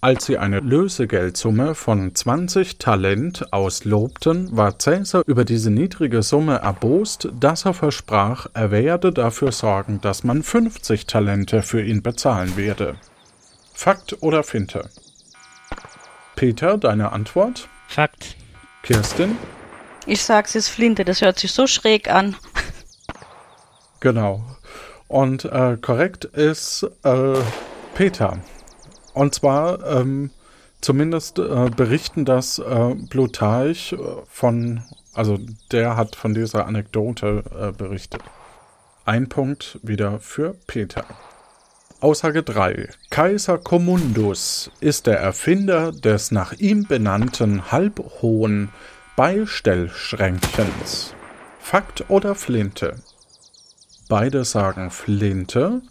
[0.00, 7.28] Als sie eine Lösegeldsumme von 20 Talent auslobten, war Caesar über diese niedrige Summe erbost,
[7.40, 12.94] dass er versprach, er werde dafür sorgen, dass man 50 Talente für ihn bezahlen werde.
[13.74, 14.88] Fakt oder Finte?
[16.36, 17.68] Peter, deine Antwort?
[17.88, 18.36] Fakt.
[18.84, 19.36] Kirstin?
[20.06, 22.36] Ich sag's jetzt Flinte, das hört sich so schräg an.
[23.98, 24.44] Genau.
[25.08, 27.34] Und äh, korrekt ist äh,
[27.94, 28.38] Peter.
[29.18, 30.30] Und zwar, ähm,
[30.80, 33.96] Zumindest äh, berichten das äh, Plutarch äh,
[34.28, 35.38] von, also
[35.72, 38.22] der hat von dieser Anekdote äh, berichtet.
[39.04, 41.04] Ein Punkt wieder für Peter.
[42.00, 42.90] Aussage 3.
[43.10, 48.68] Kaiser Commundus ist der Erfinder des nach ihm benannten halbhohen
[49.16, 51.12] Beistellschränkchens.
[51.58, 53.02] Fakt oder Flinte?
[54.08, 55.82] Beide sagen Flinte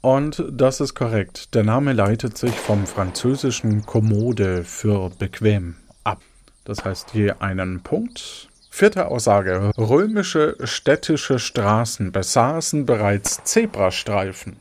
[0.00, 1.54] und das ist korrekt.
[1.54, 6.20] Der Name leitet sich vom französischen Kommode für bequem ab.
[6.64, 8.48] Das heißt je einen Punkt.
[8.70, 9.72] Vierte Aussage.
[9.76, 14.56] Römische städtische Straßen besaßen bereits Zebrastreifen.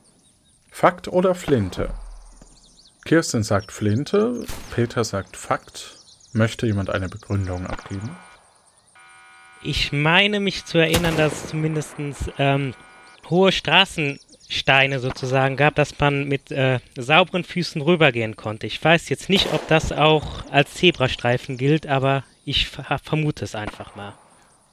[0.72, 1.90] Fakt oder Flinte?
[3.06, 5.96] Kirsten sagt Flinte, Peter sagt Fakt.
[6.34, 8.10] Möchte jemand eine Begründung abgeben?
[9.62, 11.96] Ich meine mich zu erinnern, dass es zumindest
[12.38, 12.74] ähm,
[13.30, 13.52] hohe
[14.50, 18.68] Straßensteine sozusagen gab, dass man mit äh, sauberen Füßen rübergehen konnte.
[18.68, 23.96] Ich weiß jetzt nicht, ob das auch als Zebrastreifen gilt, aber ich vermute es einfach
[23.96, 24.14] mal.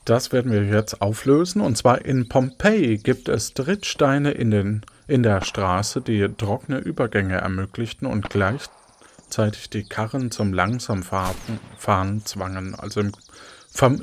[0.05, 1.61] Das werden wir jetzt auflösen.
[1.61, 7.37] Und zwar in Pompeji gibt es Trittsteine in, den, in der Straße, die trockene Übergänge
[7.37, 12.75] ermöglichten und gleichzeitig die Karren zum langsam Fahren zwangen.
[12.77, 13.03] Also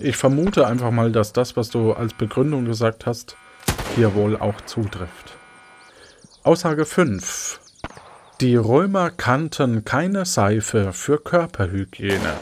[0.01, 3.37] ich vermute einfach mal, dass das, was du als Begründung gesagt hast,
[3.95, 5.32] hier wohl auch zutrifft.
[6.45, 7.61] Aussage 5.
[8.41, 12.33] Die Römer kannten keine Seife für Körperhygiene.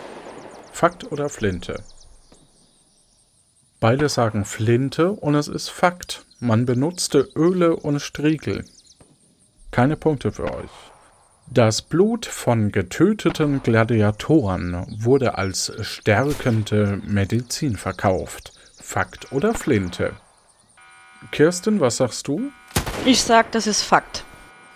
[0.72, 1.84] Fakt oder Flinte?
[3.80, 6.26] Beide sagen Flinte und es ist Fakt.
[6.40, 8.66] Man benutzte Öle und Striegel.
[9.70, 10.72] Keine Punkte für euch.
[11.46, 18.52] Das Blut von getöteten Gladiatoren wurde als stärkende Medizin verkauft.
[18.82, 20.14] Fakt oder Flinte?
[21.32, 22.52] Kirsten, was sagst du?
[23.06, 24.24] Ich sag, das ist Fakt.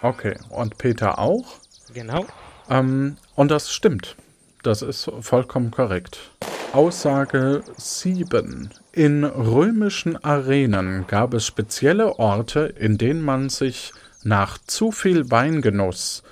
[0.02, 1.46] Okay, und Peter auch?
[1.94, 2.26] Genau.
[2.70, 4.16] Ähm, und das stimmt.
[4.64, 6.32] Das ist vollkommen korrekt.
[6.74, 8.72] Aussage 7.
[8.92, 16.24] In römischen Arenen gab es spezielle Orte, in denen man sich nach zu viel Weingenuss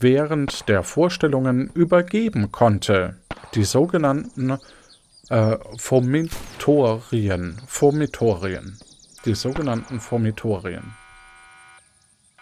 [0.00, 3.16] während der Vorstellungen übergeben konnte.
[3.54, 4.58] Die sogenannten
[5.28, 7.60] äh, Fomitorien.
[7.66, 8.78] Fomitorien.
[9.24, 10.94] Die sogenannten Fomitorien.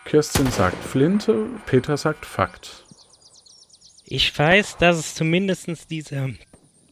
[0.05, 2.85] Kirsten sagt Flinte, Peter sagt Fakt.
[4.05, 6.35] Ich weiß, dass es zumindest diese,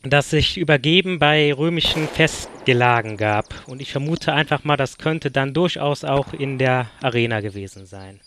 [0.03, 3.47] dass sich Übergeben bei römischen Festgelagen gab.
[3.67, 8.21] Und ich vermute einfach mal, das könnte dann durchaus auch in der Arena gewesen sein.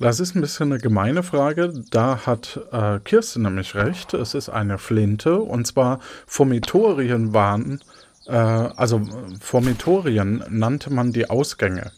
[0.00, 1.72] Das ist ein bisschen eine gemeine Frage.
[1.92, 4.14] Da hat äh, Kirsten nämlich recht.
[4.14, 5.38] Es ist eine Flinte.
[5.38, 7.80] Und zwar Fomitorien waren
[8.26, 9.02] äh, also
[9.40, 11.92] Formitorien nannte man die Ausgänge.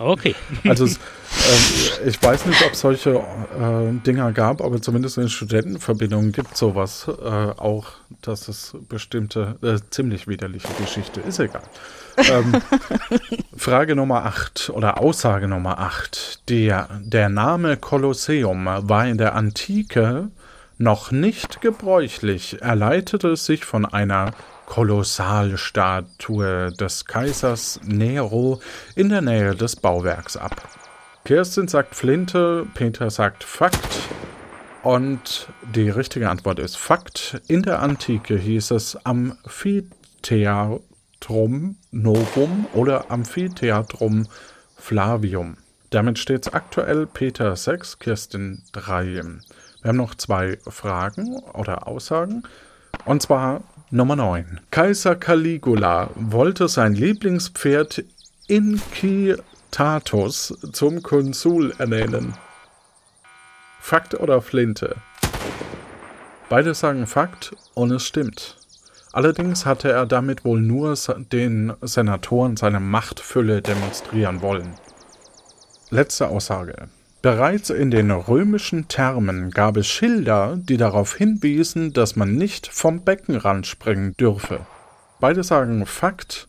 [0.00, 0.34] Okay.
[0.68, 6.32] Also äh, ich weiß nicht, ob es solche äh, Dinger gab, aber zumindest in Studentenverbindungen
[6.32, 7.86] gibt es sowas äh, auch,
[8.22, 11.62] dass es bestimmte, äh, ziemlich widerliche Geschichte, ist egal.
[12.16, 12.60] ähm,
[13.56, 16.48] Frage Nummer 8 oder Aussage Nummer 8.
[16.48, 20.30] Der, der Name Kolosseum war in der Antike
[20.78, 24.32] noch nicht gebräuchlich, er leitete sich von einer
[24.68, 28.60] Kolossalstatue des Kaisers Nero
[28.94, 30.68] in der Nähe des Bauwerks ab.
[31.24, 33.88] Kirsten sagt Flinte, Peter sagt Fakt.
[34.82, 37.40] Und die richtige Antwort ist Fakt.
[37.48, 44.28] In der Antike hieß es Amphitheatrum Novum oder Amphitheatrum
[44.76, 45.56] Flavium.
[45.90, 49.14] Damit steht es aktuell Peter 6, Kirsten 3.
[49.14, 49.40] Wir
[49.84, 52.42] haben noch zwei Fragen oder Aussagen.
[53.06, 54.60] Und zwar Nummer 9.
[54.70, 58.04] Kaiser Caligula wollte sein Lieblingspferd
[58.46, 59.38] Inquitatus
[60.72, 62.34] zum Konsul ernennen.
[63.80, 64.96] Fakt oder Flinte?
[66.50, 68.58] Beide sagen Fakt und es stimmt.
[69.14, 70.94] Allerdings hatte er damit wohl nur
[71.32, 74.74] den Senatoren seine Machtfülle demonstrieren wollen.
[75.88, 76.90] Letzte Aussage.
[77.20, 83.02] Bereits in den römischen Thermen gab es Schilder, die darauf hinwiesen, dass man nicht vom
[83.02, 84.66] Beckenrand springen dürfe.
[85.18, 86.46] Beide sagen Fakt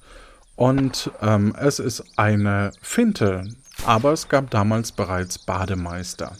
[0.55, 3.45] und ähm, es ist eine Finte,
[3.85, 6.33] aber es gab damals bereits Bademeister.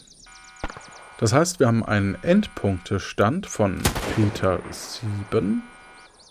[1.18, 3.82] Das heißt, wir haben einen Endpunktestand von
[4.14, 5.62] Peter 7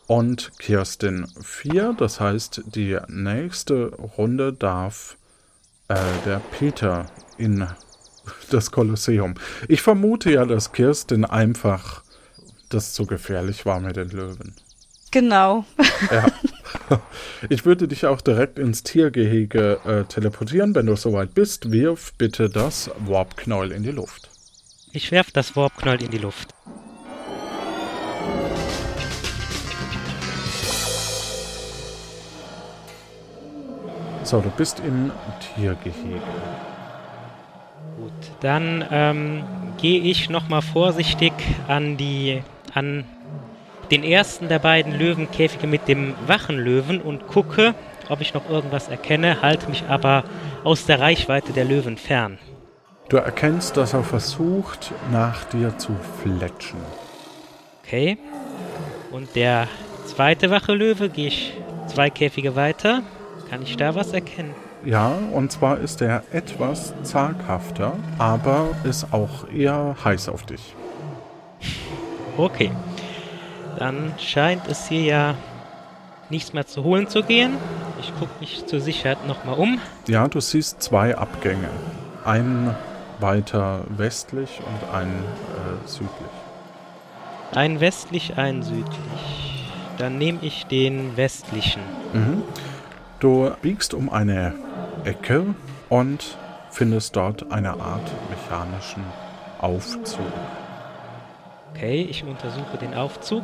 [0.07, 1.95] und Kirstin 4.
[1.97, 5.17] Das heißt, die nächste Runde darf
[5.89, 5.95] äh,
[6.25, 7.05] der Peter
[7.37, 7.67] in
[8.49, 9.35] das Kolosseum.
[9.67, 12.03] Ich vermute ja, dass Kirsten einfach
[12.69, 14.53] das zu gefährlich war mit den Löwen.
[15.11, 15.65] Genau.
[16.11, 16.25] Ja.
[17.49, 20.73] Ich würde dich auch direkt ins Tiergehege äh, teleportieren.
[20.75, 24.29] Wenn du soweit bist, wirf bitte das Warp-Knäuel in die Luft.
[24.91, 26.55] Ich werfe das Warpknoll in die Luft.
[34.23, 35.11] So, du bist im
[35.55, 36.21] Tiergehege.
[37.99, 39.43] Gut, dann ähm,
[39.81, 41.33] gehe ich nochmal vorsichtig
[41.67, 42.41] an die
[42.73, 43.03] an
[43.91, 47.73] den ersten der beiden Löwenkäfige mit dem Wachenlöwen und gucke,
[48.07, 50.23] ob ich noch irgendwas erkenne, halte mich aber
[50.63, 52.37] aus der Reichweite der Löwen fern.
[53.09, 56.79] Du erkennst, dass er versucht, nach dir zu fletschen.
[57.83, 58.17] Okay.
[59.11, 59.67] Und der
[60.05, 61.53] zweite Wachelöwe gehe ich
[61.87, 63.01] zwei Käfige weiter.
[63.49, 64.53] Kann ich da was erkennen?
[64.85, 70.75] Ja, und zwar ist er etwas zaghafter, aber ist auch eher heiß auf dich.
[72.37, 72.71] Okay.
[73.77, 75.35] Dann scheint es hier ja
[76.29, 77.57] nichts mehr zu holen zu gehen.
[77.99, 79.79] Ich gucke mich zur Sicherheit nochmal um.
[80.07, 81.69] Ja, du siehst zwei Abgänge.
[82.23, 82.73] Einen
[83.19, 86.09] weiter westlich und einen äh, südlich.
[87.53, 89.65] Ein westlich, ein südlich.
[89.97, 91.81] Dann nehme ich den westlichen.
[92.13, 92.43] Mhm.
[93.19, 94.53] Du biegst um eine
[95.03, 95.55] Ecke
[95.89, 96.37] und
[96.71, 99.03] findest dort eine Art mechanischen
[99.59, 100.25] Aufzug.
[101.73, 103.43] Okay, ich untersuche den Aufzug.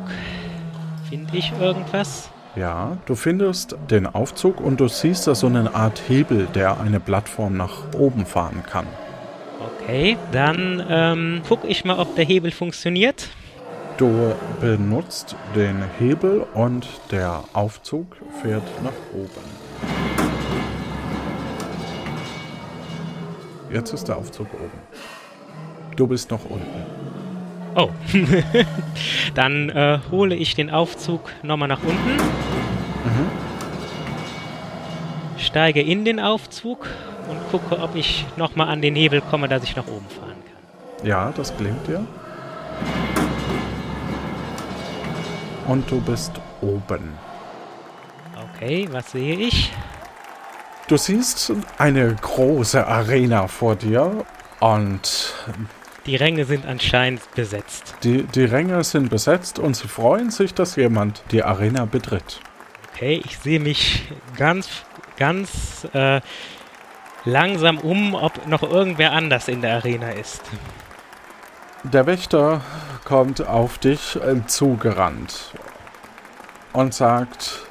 [1.08, 2.30] Finde ich irgendwas?
[2.56, 7.00] Ja, du findest den Aufzug und du siehst da so eine Art Hebel, der eine
[7.00, 8.86] Plattform nach oben fahren kann.
[9.80, 13.28] Okay, dann ähm, gucke ich mal, ob der Hebel funktioniert.
[13.98, 20.25] Du benutzt den Hebel und der Aufzug fährt nach oben.
[23.70, 24.78] Jetzt ist der Aufzug oben.
[25.96, 26.86] Du bist noch unten.
[27.74, 27.90] Oh.
[29.34, 32.16] Dann äh, hole ich den Aufzug nochmal nach unten.
[32.16, 33.30] Mhm.
[35.38, 36.88] Steige in den Aufzug
[37.28, 41.06] und gucke, ob ich nochmal an den Hebel komme, dass ich nach oben fahren kann.
[41.06, 42.06] Ja, das gelingt dir.
[45.66, 47.14] Und du bist oben.
[48.54, 49.72] Okay, was sehe ich?
[50.88, 54.24] Du siehst eine große Arena vor dir
[54.60, 55.34] und
[56.06, 57.96] Die Ränge sind anscheinend besetzt.
[58.04, 62.40] die, die Ränge sind besetzt und sie freuen sich, dass jemand die Arena betritt.
[62.94, 64.04] Okay, ich sehe mich
[64.36, 64.68] ganz,
[65.16, 66.20] ganz äh,
[67.24, 70.42] langsam um, ob noch irgendwer anders in der Arena ist.
[71.82, 72.60] Der Wächter
[73.04, 75.52] kommt auf dich äh, zugerannt
[76.72, 77.65] und sagt,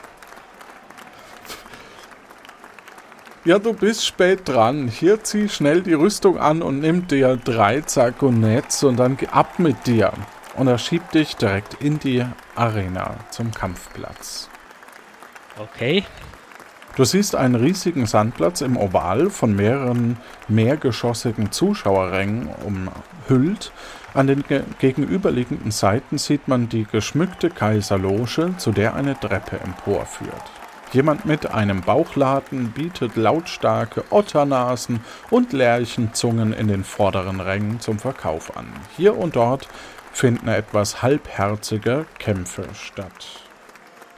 [3.45, 4.87] ja, du bist spät dran.
[4.87, 9.59] Hier zieh schnell die Rüstung an und nimm dir drei Zagonets und dann geh ab
[9.59, 10.11] mit dir.
[10.55, 12.25] Und er schiebt dich direkt in die
[12.55, 14.49] Arena zum Kampfplatz.
[15.57, 16.03] Okay,
[16.95, 20.15] Du siehst einen riesigen Sandplatz im Oval von mehreren
[20.47, 23.73] mehrgeschossigen Zuschauerrängen umhüllt.
[24.13, 30.54] An den ge gegenüberliegenden Seiten sieht man die geschmückte Kaiserloge, zu der eine Treppe emporführt.
[30.91, 38.55] Jemand mit einem Bauchladen bietet lautstarke Otternasen und Lerchenzungen in den vorderen Rängen zum Verkauf
[38.55, 38.67] an.
[38.95, 39.67] Hier und dort
[40.11, 43.41] finden etwas halbherzige Kämpfe statt.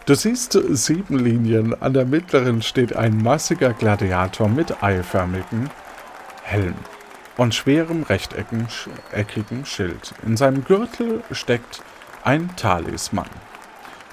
[0.06, 1.82] Du siehst sieben Linien.
[1.82, 5.70] An der mittleren steht ein massiger Gladiator mit eiförmigem
[6.44, 6.76] Helm
[7.36, 10.14] und schwerem rechteckigen Schild.
[10.26, 11.82] In seinem Gürtel steckt
[12.24, 13.28] ein Talisman.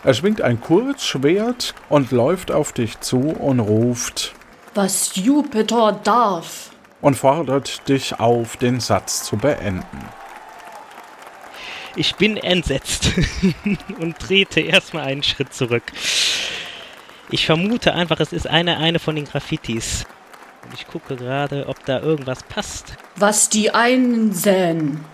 [0.05, 4.35] Er schwingt ein Kurzschwert und läuft auf dich zu und ruft
[4.75, 6.71] Was Jupiter darf.
[7.01, 10.05] und fordert dich auf, den Satz zu beenden.
[11.97, 13.13] ich bin entsetzt
[14.01, 15.85] und trete erstmal einen Schritt zurück.
[17.31, 20.05] Ich vermute einfach, es ist eine, eine von den Graffitis.
[20.65, 22.95] Und ich gucke gerade, ob da irgendwas passt.
[23.17, 25.05] Was die einen säen.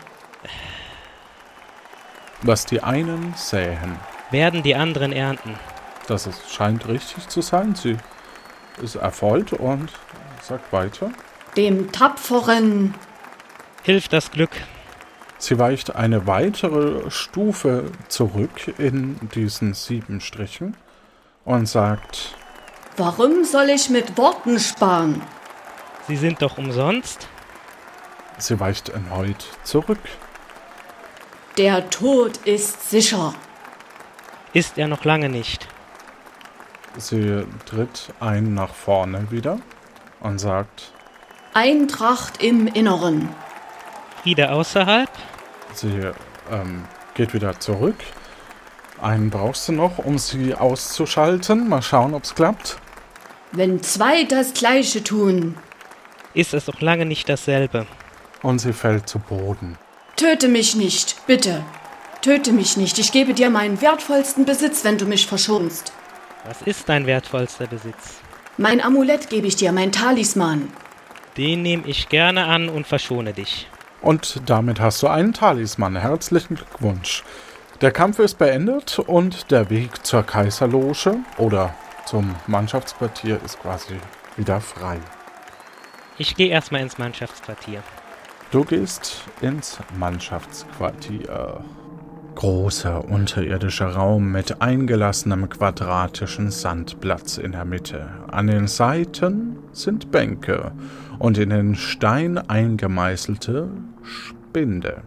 [2.43, 3.99] Was die einen säen.
[4.31, 5.59] Werden die anderen ernten.
[6.07, 7.75] Das ist, scheint richtig zu sein.
[7.75, 7.97] Sie
[8.83, 9.91] ist erfolgt und
[10.43, 11.11] sagt weiter.
[11.57, 12.95] Dem Tapferen.
[13.83, 14.51] Hilft das Glück.
[15.39, 20.77] Sie weicht eine weitere Stufe zurück in diesen sieben Strichen
[21.45, 22.35] und sagt,
[22.97, 25.23] Warum soll ich mit Worten sparen?
[26.07, 27.29] Sie sind doch umsonst.
[28.39, 29.99] sie weicht erneut zurück.
[31.57, 33.35] Der Tod ist sicher.
[34.53, 35.69] Ist er noch lange nicht.
[36.97, 39.61] Sie tritt ein nach vorne wieder
[40.21, 40.93] und sagt,
[41.55, 43.29] Eintracht im Inneren.
[44.23, 45.11] Friede außerhalb.
[45.75, 46.11] sie
[46.51, 46.85] ähm,
[47.15, 47.97] geht wieder zurück.
[49.01, 51.69] Einen brauchst du noch, um sie auszuschalten.
[51.69, 52.79] Mal schauen, ob es klappt.
[53.53, 55.57] Wenn zwei das Gleiche tun.
[56.35, 57.87] Ist es noch lange nicht dasselbe.
[58.43, 59.77] Und sie fällt zu Boden.
[60.17, 61.65] Töte mich nicht, bitte.
[62.23, 62.99] Töte mich nicht.
[62.99, 65.93] Ich gebe dir meinen wertvollsten Besitz, wenn du mich verschonst.
[66.45, 68.21] Was ist dein wertvollster Besitz?
[68.59, 70.69] Mein Amulett gebe ich dir, mein Talisman.
[71.37, 73.69] Den nehme ich gerne an und verschone dich.
[74.03, 75.97] Und damit hast du einen Talisman.
[75.97, 77.23] Herzlichen Glückwunsch.
[77.81, 83.95] Der Kampf ist beendet und der Weg zur Kaiserloge oder zum Mannschaftsquartier ist quasi
[84.37, 84.99] wieder frei.
[86.19, 87.83] Ich gehe erstmal ins Mannschaftsquartier.
[88.51, 91.65] Du gehst ins Mannschaftsquartier.
[92.35, 98.09] Großer unterirdischer Raum mit eingelassenem quadratischen Sandplatz in der Mitte.
[98.29, 100.73] An den Seiten sind Bänke
[101.19, 103.69] und in den Stein eingemeißelte
[104.03, 105.03] Spinde.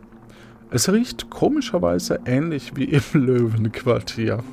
[0.69, 4.43] Es riecht komischerweise ähnlich wie im Löwenquartier.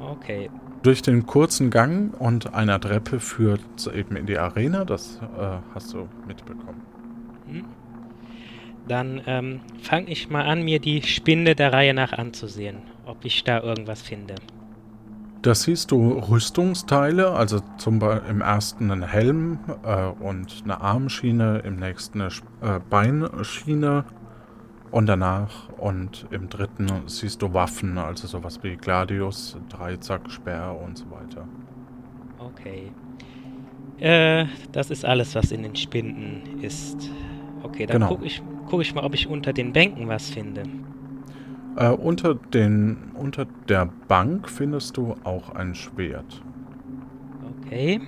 [0.00, 0.50] Okay.
[0.82, 3.60] Durch den kurzen Gang und einer Treppe führt
[3.94, 6.80] eben in die Arena, das äh, hast du mitbekommen.
[7.46, 7.64] Hm?
[8.90, 13.44] Dann ähm, fange ich mal an, mir die Spinde der Reihe nach anzusehen, ob ich
[13.44, 14.34] da irgendwas finde.
[15.42, 21.58] Da siehst du Rüstungsteile, also zum Beispiel im ersten einen Helm äh, und eine Armschiene,
[21.64, 22.32] im nächsten eine
[22.62, 24.06] äh, Beinschiene
[24.90, 30.98] und danach und im dritten siehst du Waffen, also sowas wie Gladius, Dreizack, Speer und
[30.98, 31.46] so weiter.
[32.40, 32.90] Okay.
[34.00, 37.08] Äh, das ist alles, was in den Spinden ist.
[37.62, 38.08] Okay, dann genau.
[38.08, 40.62] gucke ich, guck ich mal, ob ich unter den Bänken was finde.
[41.76, 46.42] Äh, unter, den, unter der Bank findest du auch ein Schwert.
[47.64, 48.00] Okay.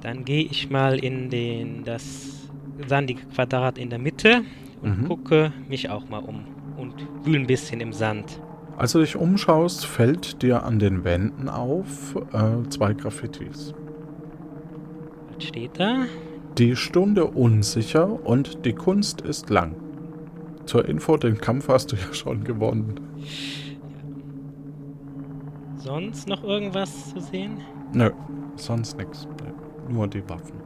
[0.00, 2.50] Dann gehe ich mal in den das
[2.86, 4.42] sandige Quadrat in der Mitte
[4.82, 5.08] und mhm.
[5.08, 6.44] gucke mich auch mal um
[6.76, 6.94] und
[7.24, 8.40] wühle ein bisschen im Sand.
[8.76, 13.74] Als du dich umschaust, fällt dir an den Wänden auf äh, zwei Graffitis.
[15.34, 16.04] Was steht da?
[16.58, 19.76] Die Stunde unsicher und die Kunst ist lang.
[20.66, 22.98] Zur Info, den Kampf hast du ja schon gewonnen.
[25.76, 27.60] Sonst noch irgendwas zu sehen?
[27.92, 28.10] Nö,
[28.56, 29.28] sonst nichts.
[29.88, 30.58] Nur die Waffen.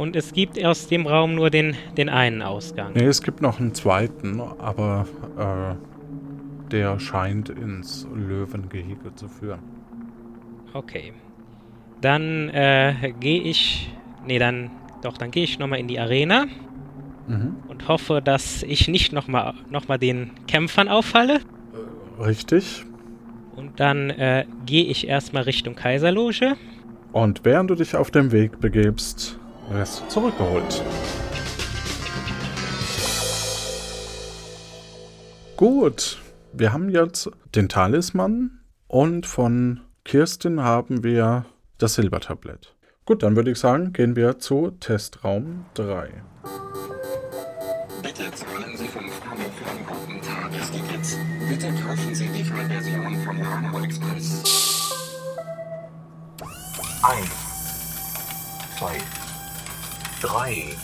[0.00, 2.94] Und es gibt aus dem Raum nur den, den einen Ausgang.
[2.94, 5.06] Nee, es gibt noch einen zweiten, aber
[5.38, 9.60] äh, der scheint ins Löwengehege zu führen.
[10.72, 11.12] Okay.
[12.00, 13.92] Dann äh, gehe ich.
[14.26, 14.70] Nee, dann.
[15.02, 16.46] Doch, dann gehe ich nochmal in die Arena.
[17.26, 17.56] Mhm.
[17.68, 21.40] Und hoffe, dass ich nicht nochmal noch mal den Kämpfern auffalle.
[22.18, 22.84] Richtig.
[23.56, 26.56] Und dann äh, gehe ich erstmal Richtung Kaiserloge.
[27.12, 29.38] Und während du dich auf dem Weg begebst,
[29.70, 30.82] Rest zurückgeholt.
[35.56, 36.18] Gut,
[36.52, 38.58] wir haben jetzt den Talisman
[38.88, 41.46] und von Kirstin haben wir
[41.78, 42.74] das Silbertablett.
[43.06, 46.08] Gut, dann würde ich sagen, gehen wir zu Testraum 3.
[48.02, 51.18] Bitte zahlen Sie 5 Euro für ein guten Tagesticket.
[51.46, 54.42] Bitte kaufen Sie die Vollversion von Ramo Express.
[57.02, 57.28] 1
[58.78, 58.86] 2
[60.22, 60.74] 3, 4,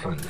[0.00, 0.26] 5.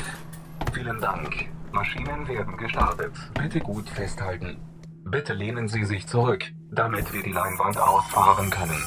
[0.72, 1.50] Vielen Dank.
[1.72, 3.12] Maschinen werden gestartet.
[3.34, 4.56] Bitte gut festhalten.
[5.04, 8.82] Bitte lehnen Sie sich zurück, damit wir die Leinwand ausfahren können.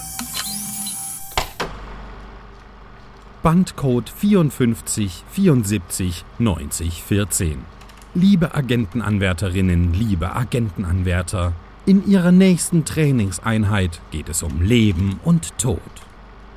[3.45, 7.59] Bandcode 54 74 90 14.
[8.15, 11.53] Liebe Agentenanwärterinnen, liebe Agentenanwärter,
[11.85, 15.79] in Ihrer nächsten Trainingseinheit geht es um Leben und Tod.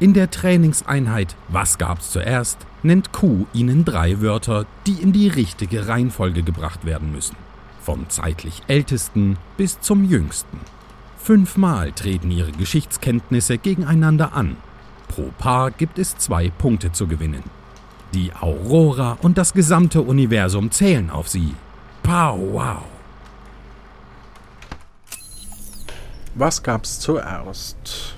[0.01, 5.89] In der Trainingseinheit Was gab's zuerst nennt Q ihnen drei Wörter, die in die richtige
[5.89, 7.36] Reihenfolge gebracht werden müssen.
[7.82, 10.59] Vom zeitlich ältesten bis zum jüngsten.
[11.18, 14.57] Fünfmal treten ihre Geschichtskenntnisse gegeneinander an.
[15.09, 17.42] Pro Paar gibt es zwei Punkte zu gewinnen.
[18.14, 21.54] Die Aurora und das gesamte Universum zählen auf sie.
[22.02, 22.82] Pow wow!
[26.34, 28.14] Was gab's zuerst?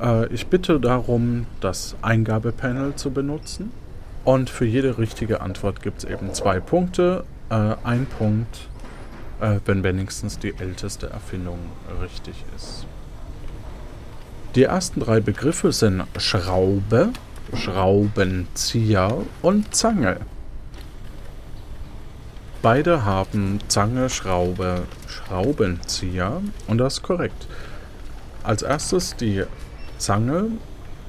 [0.00, 3.70] Äh, ich bitte darum, das Eingabepanel zu benutzen.
[4.24, 7.24] Und für jede richtige Antwort gibt es eben zwei Punkte.
[7.48, 8.68] Äh, ein Punkt,
[9.40, 11.58] äh, wenn wenigstens die älteste Erfindung
[12.02, 12.86] richtig ist.
[14.54, 17.14] Die ersten drei Begriffe sind Schraube,
[17.54, 20.18] Schraubenzieher und Zange.
[22.60, 27.48] Beide haben Zange, Schraube, Schraubenzieher und das ist korrekt.
[28.42, 29.44] Als erstes die
[29.96, 30.48] Zange,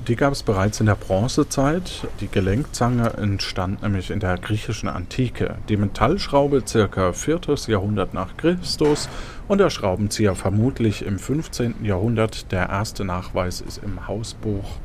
[0.08, 2.08] die gab es bereits in der Bronzezeit.
[2.20, 5.56] Die Gelenkzange entstand nämlich in der griechischen Antike.
[5.70, 7.14] Die Metallschraube ca.
[7.14, 7.40] 4.
[7.68, 9.08] Jahrhundert nach Christus
[9.48, 11.86] und der Schraubenzieher vermutlich im 15.
[11.86, 12.52] Jahrhundert.
[12.52, 14.78] Der erste Nachweis ist im Hausbuch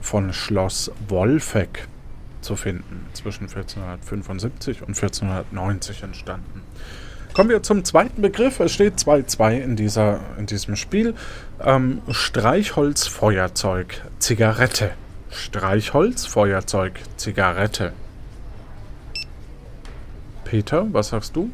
[0.00, 1.88] von Schloss Wolfegg.
[2.42, 6.62] zu finden, zwischen 1475 und 1490 entstanden.
[7.36, 8.60] Kommen wir zum zweiten Begriff.
[8.60, 9.76] Es steht 2-2 in,
[10.38, 11.14] in diesem Spiel.
[11.62, 14.92] Ähm, Streichholz, Feuerzeug, Zigarette.
[15.28, 17.92] Streichholz, Feuerzeug, Zigarette.
[20.44, 21.50] Peter, was sagst du?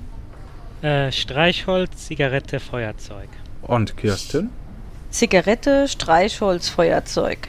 [0.83, 3.29] Äh, Streichholz, Zigarette, Feuerzeug.
[3.63, 4.51] Und Kirsten?
[5.11, 7.49] Zigarette, Streichholz, Feuerzeug.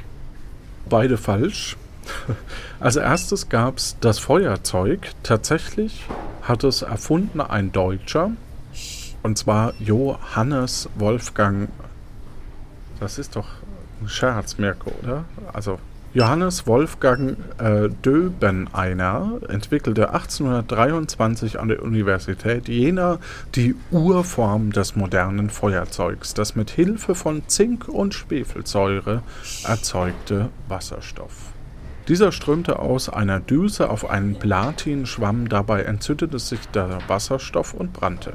[0.89, 1.77] Beide falsch.
[2.79, 5.11] Als erstes gab es das Feuerzeug.
[5.21, 6.03] Tatsächlich
[6.43, 8.31] hat es erfunden ein Deutscher.
[9.23, 11.69] Und zwar Johannes Wolfgang.
[12.99, 13.47] Das ist doch
[14.01, 15.25] ein Scherz, Mirko, oder?
[15.53, 15.79] Also
[16.13, 23.17] Johannes Wolfgang äh, Döbeneiner entwickelte 1823 an der Universität Jena
[23.55, 29.23] die Urform des modernen Feuerzeugs, das mit Hilfe von Zink und Schwefelsäure
[29.63, 31.53] erzeugte Wasserstoff.
[32.09, 38.33] Dieser strömte aus einer Düse auf einen Platinschwamm, dabei entzündete sich der Wasserstoff und brannte.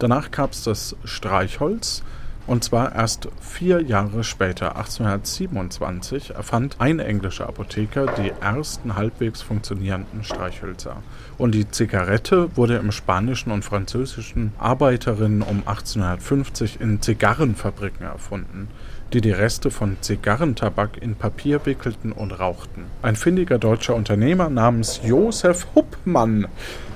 [0.00, 2.02] Danach gab es das Streichholz,
[2.48, 10.24] und zwar erst vier Jahre später, 1827, erfand ein englischer Apotheker die ersten halbwegs funktionierenden
[10.24, 10.96] Streichhölzer.
[11.38, 18.68] Und die Zigarette wurde im spanischen und französischen Arbeiterinnen um 1850 in Zigarrenfabriken erfunden
[19.14, 22.86] die die Reste von Zigarrentabak in Papier wickelten und rauchten.
[23.00, 26.48] Ein findiger deutscher Unternehmer namens Josef Huppmann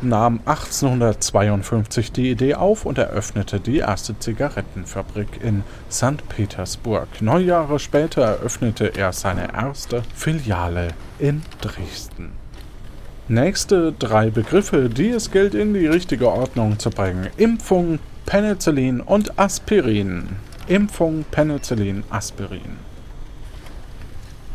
[0.03, 6.29] nahm 1852 die Idee auf und eröffnete die erste Zigarettenfabrik in St.
[6.29, 7.07] Petersburg.
[7.21, 10.89] Neun Jahre später eröffnete er seine erste Filiale
[11.21, 12.33] in Dresden.
[13.29, 17.29] Nächste drei Begriffe, die es gilt in die richtige Ordnung zu bringen.
[17.37, 20.48] Impfung, Penicillin und Aspirin.
[20.69, 22.77] Impfung Penicillin Aspirin.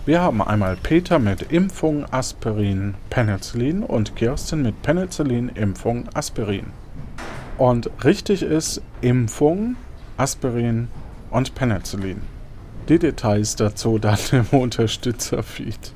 [0.06, 6.68] Wir haben einmal Peter mit Impfung Aspirin Penicillin und Kirsten mit Penicillin Impfung Aspirin.
[7.58, 9.76] Und richtig ist Impfung
[10.16, 10.90] Aspirin
[11.32, 12.22] und Penicillin.
[12.90, 15.94] Die Details dazu dann im Unterstützerfeed.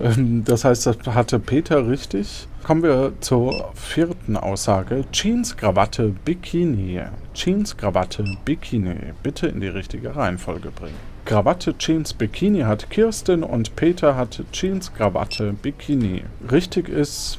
[0.00, 2.48] Ähm, das heißt, das hatte Peter richtig.
[2.64, 5.04] Kommen wir zur vierten Aussage.
[5.12, 7.00] Jeans, Krawatte, Bikini.
[7.34, 9.12] Jeans, Krawatte, Bikini.
[9.22, 10.96] Bitte in die richtige Reihenfolge bringen.
[11.24, 16.24] Krawatte, Jeans, Bikini hat Kirsten und Peter hat Jeans, Krawatte, Bikini.
[16.50, 17.38] Richtig ist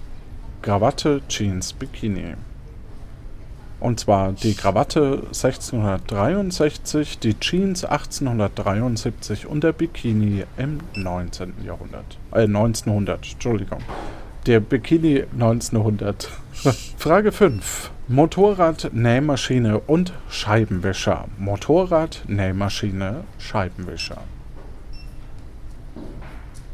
[0.62, 2.36] Krawatte, Jeans, Bikini.
[3.80, 11.54] Und zwar die Krawatte 1663, die Jeans 1873 und der Bikini im 19.
[11.66, 12.18] Jahrhundert.
[12.32, 13.80] Äh, 1900, Entschuldigung.
[14.46, 16.30] Der Bikini 1900.
[16.98, 17.92] Frage 5.
[18.08, 21.26] Motorrad, Nähmaschine und Scheibenwischer.
[21.38, 24.24] Motorrad, Nähmaschine, Scheibenwischer.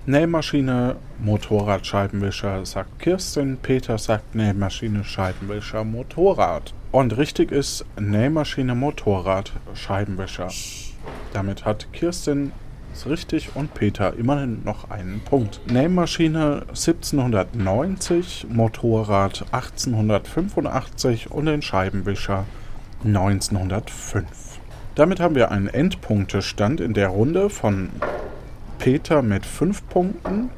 [0.07, 3.57] Nähmaschine, Motorrad, Scheibenwischer, sagt Kirsten.
[3.57, 6.75] Peter sagt Nähmaschine, Scheibenwischer, Motorrad.
[6.91, 10.49] Und richtig ist Nähmaschine, Motorrad, Scheibenwischer.
[11.33, 12.51] Damit hat Kirsten
[12.93, 15.59] es richtig und Peter immerhin noch einen Punkt.
[15.71, 22.45] Nähmaschine 1790, Motorrad 1885 und den Scheibenwischer
[23.03, 24.25] 1905.
[24.93, 27.89] Damit haben wir einen Endpunktestand in der Runde von
[28.79, 30.49] Peter mit 5 Punkten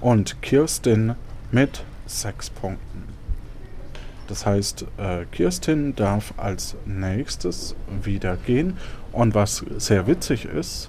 [0.00, 1.14] und Kirsten
[1.50, 3.04] mit 6 Punkten.
[4.26, 8.78] Das heißt, äh, Kirstin darf als nächstes wieder gehen.
[9.12, 10.88] Und was sehr witzig ist,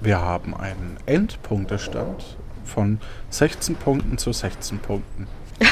[0.00, 3.00] wir haben einen Endpunktestand von
[3.30, 5.26] 16 Punkten zu 16 Punkten.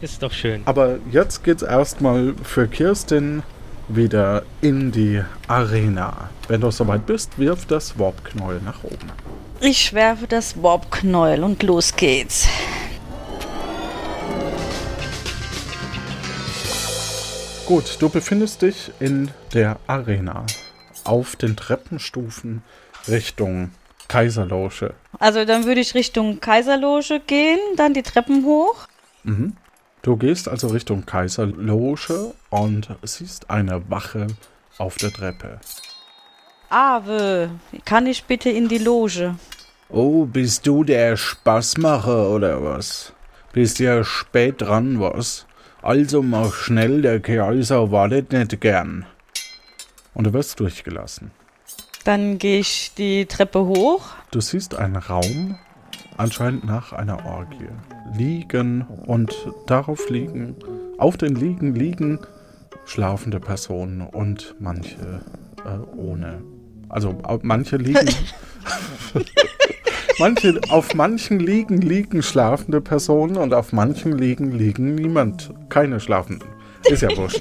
[0.00, 0.62] Ist doch schön.
[0.64, 3.42] Aber jetzt geht's erstmal für Kirstin
[3.88, 6.30] wieder in die Arena.
[6.48, 9.10] Wenn du soweit bist, wirf das Warp-Knäuel nach oben.
[9.62, 12.48] Ich werfe das Warp-Knäuel und los geht's.
[17.66, 20.46] Gut, du befindest dich in der Arena.
[21.04, 22.62] Auf den Treppenstufen
[23.06, 23.72] Richtung
[24.08, 24.94] Kaiserloge.
[25.18, 28.88] Also dann würde ich Richtung Kaiserloge gehen, dann die Treppen hoch.
[29.24, 29.56] Mhm.
[30.00, 34.26] Du gehst also Richtung Kaiserloge und siehst eine Wache
[34.78, 35.60] auf der Treppe.
[36.72, 37.50] Ave,
[37.84, 39.34] kann ich bitte in die Loge?
[39.88, 43.12] Oh, bist du der Spaßmacher oder was?
[43.52, 45.46] Bist ja spät dran, was?
[45.82, 49.04] Also mach schnell, der Kaiser wartet nicht gern.
[50.14, 51.32] Und du wirst durchgelassen.
[52.04, 54.04] Dann gehe ich die Treppe hoch.
[54.30, 55.58] Du siehst einen Raum,
[56.18, 57.68] anscheinend nach einer Orgie.
[58.14, 59.34] Liegen und
[59.66, 60.54] darauf liegen,
[60.98, 62.20] auf den Liegen liegen
[62.84, 65.20] schlafende Personen und manche
[65.64, 66.42] äh, ohne.
[66.90, 68.08] Also manche liegen.
[70.18, 75.50] Manche, auf manchen Liegen liegen schlafende Personen und auf manchen Liegen liegen niemand.
[75.70, 76.46] Keine schlafenden.
[76.84, 77.40] Ist ja wurscht.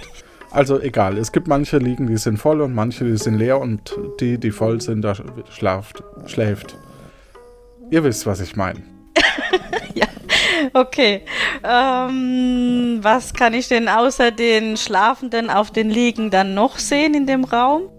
[0.52, 3.97] Also egal, es gibt manche Liegen, die sind voll und manche, die sind leer und
[4.22, 5.14] die, die voll sind, da
[5.52, 6.78] schlaft, schläft.
[7.91, 8.82] Ihr wisst, was ich meine.
[9.93, 10.08] ja,
[10.74, 11.24] okay.
[11.64, 17.28] Ähm, was kann ich denn außer den Schlafenden auf den Liegen dann noch sehen in
[17.28, 17.89] dem Raum?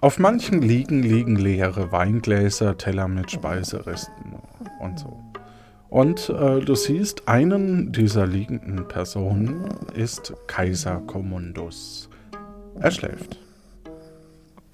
[0.00, 4.36] Auf manchen Liegen liegen leere Weingläser, Teller mit Speiseresten
[4.78, 5.18] und so.
[5.88, 12.08] Und äh, du siehst, einen dieser liegenden Personen ist Kaiser Commundus.
[12.78, 13.38] Er schläft.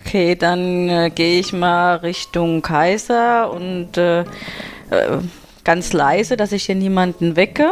[0.00, 4.24] Okay, dann äh, gehe ich mal Richtung Kaiser und äh, äh,
[5.64, 7.70] ganz leise, dass ich hier niemanden wecke.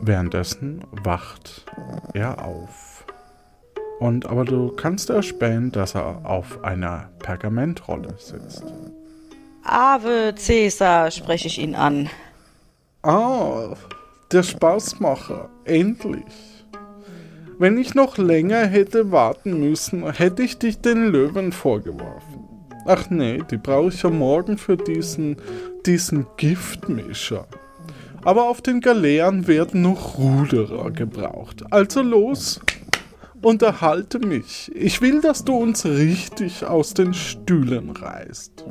[0.00, 1.64] Währenddessen wacht
[2.14, 2.87] er auf.
[3.98, 8.64] Und aber du kannst erspähen, dass er auf einer Pergamentrolle sitzt.
[9.64, 12.08] Ave Cäsar, spreche ich ihn an.
[13.02, 13.74] Ah,
[14.32, 16.24] der Spaßmacher, endlich.
[17.58, 22.44] Wenn ich noch länger hätte warten müssen, hätte ich dich den Löwen vorgeworfen.
[22.86, 25.36] Ach nee, die brauche ich ja morgen für diesen,
[25.84, 27.46] diesen Giftmischer.
[28.24, 31.64] Aber auf den Galeeren werden noch Ruderer gebraucht.
[31.70, 32.60] Also los,
[33.42, 34.70] unterhalte mich.
[34.74, 38.64] Ich will, dass du uns richtig aus den Stühlen reißt.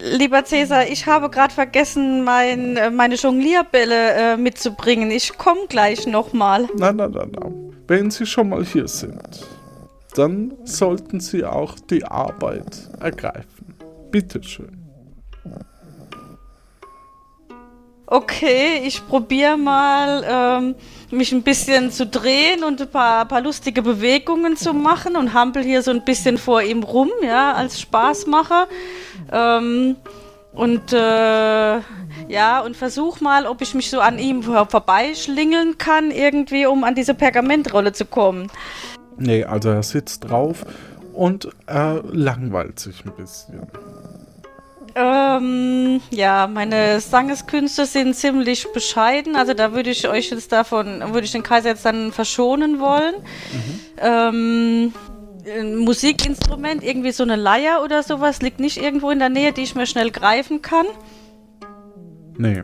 [0.00, 5.10] Lieber Cäsar, ich habe gerade vergessen, mein, äh, meine Jonglierbälle äh, mitzubringen.
[5.10, 6.68] Ich komme gleich nochmal.
[6.76, 7.76] Nein, nein, nein, nein.
[7.86, 9.46] Wenn Sie schon mal hier sind,
[10.14, 13.74] dann sollten Sie auch die Arbeit ergreifen.
[14.10, 14.83] Bitteschön.
[18.14, 20.76] Okay, ich probiere mal, ähm,
[21.10, 25.64] mich ein bisschen zu drehen und ein paar, paar lustige Bewegungen zu machen und hampel
[25.64, 28.68] hier so ein bisschen vor ihm rum, ja, als Spaßmacher.
[29.32, 29.96] Ähm,
[30.52, 31.80] und äh,
[32.28, 36.94] ja, und versuch mal, ob ich mich so an ihm vorbeischlingeln kann, irgendwie, um an
[36.94, 38.46] diese Pergamentrolle zu kommen.
[39.16, 40.64] Nee, also er sitzt drauf
[41.14, 43.66] und er langweilt sich ein bisschen.
[44.96, 49.34] Ähm, ja, meine Sangeskünste sind ziemlich bescheiden.
[49.34, 53.14] Also da würde ich euch jetzt davon, würde ich den Kaiser jetzt dann verschonen wollen.
[53.16, 53.80] Mhm.
[53.98, 54.92] Ähm,
[55.46, 59.62] ein Musikinstrument, irgendwie so eine Leier oder sowas, liegt nicht irgendwo in der Nähe, die
[59.62, 60.86] ich mir schnell greifen kann.
[62.36, 62.62] Nee.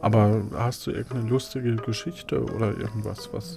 [0.00, 3.56] Aber hast du irgendeine lustige Geschichte oder irgendwas, was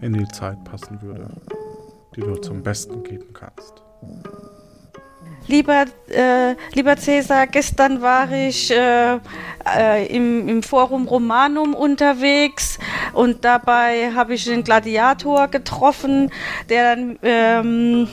[0.00, 1.28] in die Zeit passen würde,
[2.14, 3.82] die du zum Besten geben kannst?
[5.46, 9.18] Lieber, äh, lieber Cäsar, gestern war ich äh,
[9.76, 12.78] äh, im, im Forum Romanum unterwegs
[13.14, 16.30] und dabei habe ich den Gladiator getroffen,
[16.68, 18.08] der dann, ähm,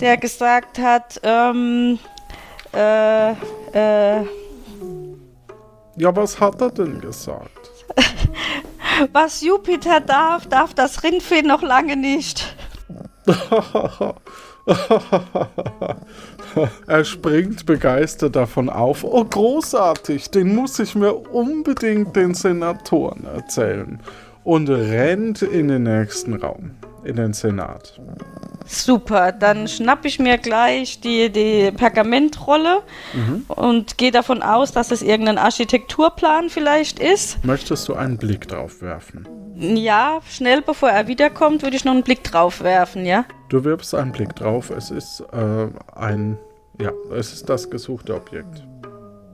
[0.00, 1.98] der gesagt hat, ähm,
[2.72, 4.24] äh, äh,
[5.96, 7.70] ja, was hat er denn gesagt?
[9.12, 12.54] was Jupiter darf, darf das Rindvieh noch lange nicht.
[16.86, 19.04] er springt begeistert davon auf.
[19.04, 24.00] Oh, großartig, den muss ich mir unbedingt den Senatoren erzählen.
[24.42, 26.72] Und rennt in den nächsten Raum,
[27.04, 28.00] in den Senat.
[28.64, 33.44] Super, dann schnapp ich mir gleich die, die Pergamentrolle mhm.
[33.48, 37.44] und gehe davon aus, dass es irgendein Architekturplan vielleicht ist.
[37.44, 39.45] Möchtest du einen Blick drauf werfen?
[39.58, 43.24] Ja, schnell bevor er wiederkommt, würde ich noch einen Blick drauf werfen, ja?
[43.48, 44.70] Du wirfst einen Blick drauf.
[44.70, 46.36] Es ist äh, ein,
[46.78, 48.62] ja, es ist das gesuchte Objekt.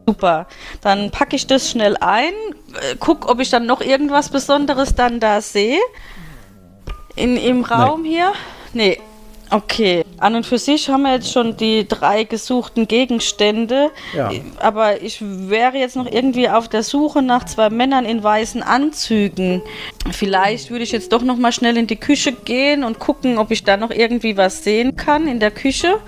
[0.07, 0.47] Super.
[0.81, 2.33] Dann packe ich das schnell ein,
[2.75, 5.81] äh, guck, ob ich dann noch irgendwas Besonderes dann da sehe.
[7.16, 8.09] In, Im Raum nee.
[8.11, 8.33] hier?
[8.75, 9.01] Nee,
[9.53, 14.30] Okay, an und für sich haben wir jetzt schon die drei gesuchten Gegenstände, ja.
[14.59, 19.61] aber ich wäre jetzt noch irgendwie auf der Suche nach zwei Männern in weißen Anzügen.
[20.11, 23.50] Vielleicht würde ich jetzt doch noch mal schnell in die Küche gehen und gucken, ob
[23.50, 25.98] ich da noch irgendwie was sehen kann in der Küche.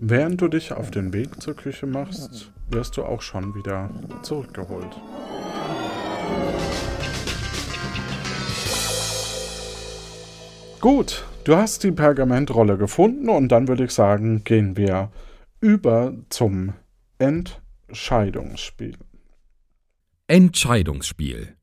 [0.00, 3.88] Während du dich auf den Weg zur Küche machst, wirst du auch schon wieder
[4.20, 5.00] zurückgeholt.
[10.82, 15.10] Gut, Du hast die Pergamentrolle gefunden und dann würde ich sagen, gehen wir
[15.60, 16.74] über zum
[17.18, 18.96] Entscheidungsspiel.
[20.26, 21.56] Entscheidungsspiel.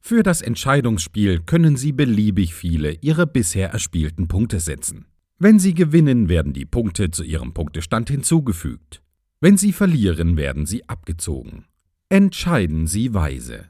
[0.00, 5.04] Für das Entscheidungsspiel können Sie beliebig viele Ihrer bisher erspielten Punkte setzen.
[5.38, 9.02] Wenn Sie gewinnen, werden die Punkte zu Ihrem Punktestand hinzugefügt.
[9.40, 11.66] Wenn Sie verlieren, werden sie abgezogen.
[12.08, 13.66] Entscheiden Sie weise.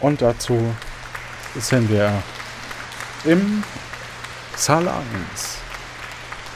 [0.00, 0.58] Und dazu
[1.54, 2.22] sind wir
[3.24, 3.62] im
[4.56, 5.62] Saal 1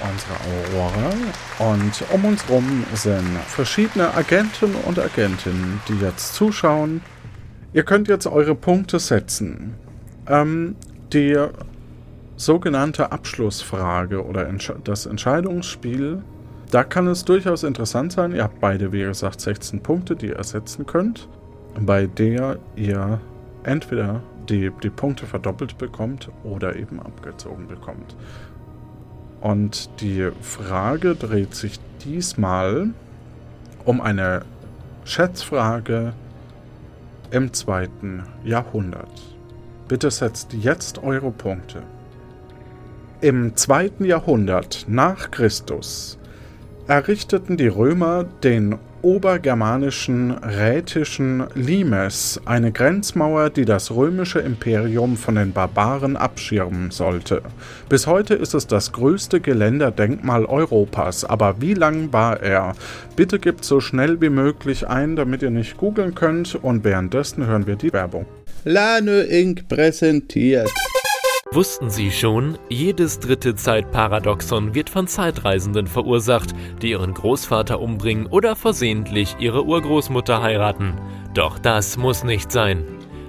[0.00, 1.10] unsere Aurora.
[1.58, 7.00] Und um uns rum sind verschiedene Agenten und Agentinnen, die jetzt zuschauen.
[7.72, 9.74] Ihr könnt jetzt eure Punkte setzen.
[10.28, 10.76] Ähm,
[11.12, 11.36] die
[12.36, 16.22] sogenannte Abschlussfrage oder Entsch das Entscheidungsspiel,
[16.70, 18.34] da kann es durchaus interessant sein.
[18.34, 21.28] Ihr habt beide, wie gesagt, 16 Punkte, die ihr setzen könnt,
[21.80, 23.20] bei der ihr
[23.62, 28.16] entweder die, die Punkte verdoppelt bekommt oder eben abgezogen bekommt.
[29.40, 32.90] Und die Frage dreht sich diesmal
[33.84, 34.42] um eine
[35.04, 36.12] Schätzfrage
[37.30, 39.36] im zweiten Jahrhundert.
[39.88, 41.82] Bitte setzt jetzt eure Punkte.
[43.20, 46.18] Im zweiten Jahrhundert nach Christus
[46.86, 55.52] errichteten die Römer den obergermanischen rätischen Limes, eine Grenzmauer, die das römische Imperium von den
[55.52, 57.42] Barbaren abschirmen sollte.
[57.88, 62.74] Bis heute ist es das größte Geländerdenkmal Europas, aber wie lang war er?
[63.14, 67.68] Bitte gebt so schnell wie möglich ein, damit ihr nicht googeln könnt und währenddessen hören
[67.68, 68.26] wir die Werbung.
[68.64, 69.68] Lano Inc.
[69.68, 70.68] präsentiert.
[71.52, 76.50] Wussten Sie schon, jedes dritte Zeitparadoxon wird von Zeitreisenden verursacht,
[76.82, 80.94] die ihren Großvater umbringen oder versehentlich ihre Urgroßmutter heiraten.
[81.34, 82.84] Doch das muss nicht sein.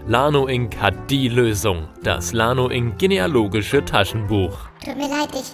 [0.07, 0.77] Lano Inc.
[0.81, 1.89] hat die Lösung.
[2.01, 2.97] Das Lano Inc.
[2.97, 4.57] genealogische Taschenbuch.
[4.83, 5.53] Tut mir leid, ich.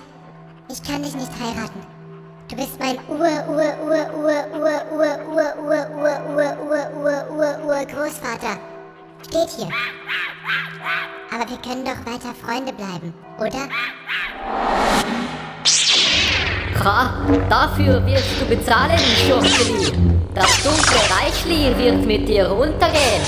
[0.72, 1.82] Ich kann dich nicht heiraten.
[2.50, 7.38] Du bist mein Ur, Ur, Ur, Ur, Ur, Ur, Ur, Ur, Ur, Ur, Ur, Ur,
[7.38, 8.73] Ur, Ur, Großvater.
[9.26, 9.70] Steht hier.
[11.34, 13.70] Aber wir können doch weiter Freunde bleiben, oder?
[16.84, 17.14] Ha,
[17.50, 19.92] dafür wirst du bezahlen, Schurkeli.
[20.36, 23.22] Das dunkle Reichli wird mit dir untergehen.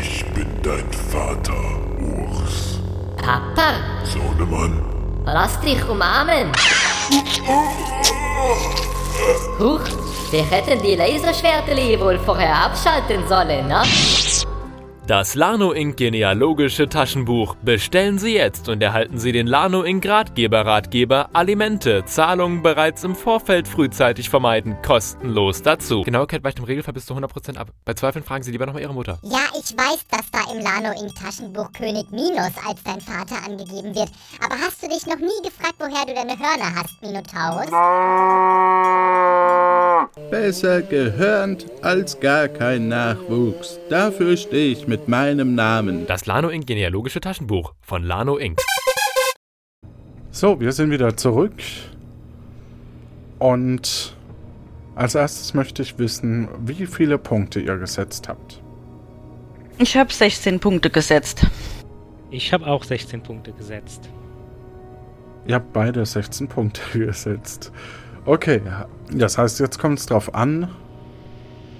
[0.00, 1.52] Ich bin dein Vater,
[2.00, 2.78] Urs.
[3.16, 3.74] Papa,
[4.04, 4.82] Sohnemann.
[5.24, 6.52] lass dich umarmen.
[9.58, 9.80] Huch,
[10.30, 13.82] wir hätten die Laserschwerteli wohl vorher abschalten sollen, ne?
[15.08, 15.96] Das Lano Inc.
[15.96, 17.56] genealogische Taschenbuch.
[17.56, 20.06] Bestellen Sie jetzt und erhalten Sie den Lano Inc.
[20.06, 22.04] Ratgeber-Ratgeber Alimente.
[22.04, 24.76] Zahlungen bereits im Vorfeld frühzeitig vermeiden.
[24.86, 26.02] Kostenlos dazu.
[26.02, 27.72] Genauigkeit weicht im Regelfall bis zu 100% ab.
[27.84, 29.18] Bei Zweifeln fragen Sie lieber nochmal Ihre Mutter.
[29.24, 31.16] Ja, ich weiß, dass da im Lano Inc.
[31.16, 34.10] Taschenbuch König Minos als dein Vater angegeben wird.
[34.40, 37.66] Aber hast du dich noch nie gefragt, woher du deine Hörner hast, Minotaurus?
[40.30, 43.80] Besser gehörnt als gar kein Nachwuchs.
[43.88, 46.06] Dafür stehe ich mit meinem Namen.
[46.06, 46.66] Das Lano Inc.
[46.66, 48.58] genealogische Taschenbuch von Lano Inc.
[50.30, 51.54] So, wir sind wieder zurück.
[53.38, 54.14] Und
[54.94, 58.60] als erstes möchte ich wissen, wie viele Punkte ihr gesetzt habt.
[59.78, 61.46] Ich habe 16 Punkte gesetzt.
[62.30, 64.10] Ich habe auch 16 Punkte gesetzt.
[65.46, 67.72] Ihr habt beide 16 Punkte gesetzt.
[68.26, 68.60] Okay,
[69.10, 70.68] das heißt, jetzt kommt es drauf an,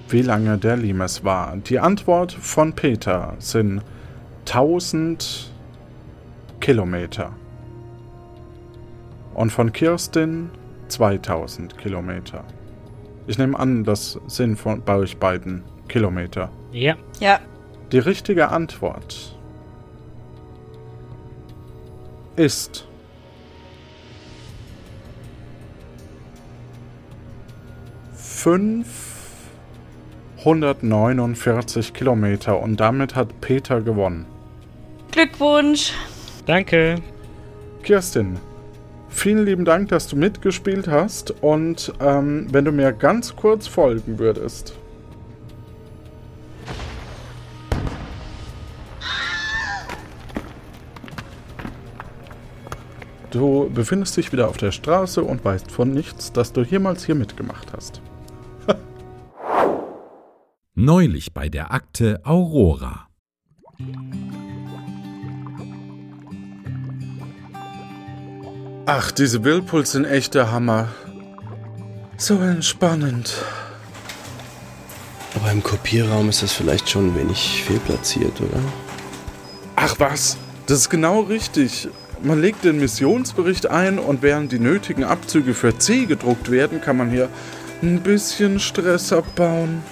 [0.08, 1.56] wie lange der Limes war.
[1.56, 3.82] Die Antwort von Peter sind
[4.46, 5.52] 1000
[6.60, 7.32] Kilometer.
[9.34, 10.50] Und von Kirstin
[10.88, 12.44] 2000 Kilometer.
[13.26, 16.50] Ich nehme an, das sind von, bei euch beiden Kilometer.
[16.72, 16.96] Ja.
[17.20, 17.40] Ja.
[17.92, 19.36] Die richtige Antwort
[22.36, 22.86] ist
[30.42, 34.26] fünfhundertneunundvierzig Kilometer und damit hat Peter gewonnen.
[35.12, 35.92] Glückwunsch.
[36.46, 36.96] Danke.
[37.84, 38.40] Kirstin,
[39.08, 44.18] vielen lieben Dank, dass du mitgespielt hast und ähm, wenn du mir ganz kurz folgen
[44.18, 44.74] würdest.
[53.30, 57.14] Du befindest dich wieder auf der Straße und weißt von nichts, dass du jemals hier
[57.14, 58.02] mitgemacht hast.
[60.84, 63.06] Neulich bei der Akte Aurora.
[68.86, 70.88] Ach, diese Whirlpools sind echt der Hammer.
[72.16, 73.32] So entspannend.
[75.36, 78.60] Aber im Kopierraum ist das vielleicht schon ein wenig fehlplatziert, oder?
[79.76, 81.90] Ach was, das ist genau richtig.
[82.24, 86.96] Man legt den Missionsbericht ein und während die nötigen Abzüge für C gedruckt werden, kann
[86.96, 87.28] man hier
[87.82, 89.84] ein bisschen Stress abbauen.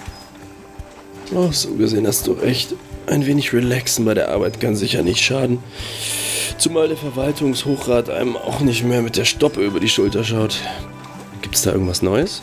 [1.33, 2.75] Oh, so gesehen hast du recht.
[3.07, 5.59] Ein wenig relaxen bei der Arbeit kann sicher nicht schaden.
[6.57, 10.59] Zumal der Verwaltungshochrat einem auch nicht mehr mit der Stoppe über die Schulter schaut.
[11.41, 12.41] Gibt's da irgendwas Neues?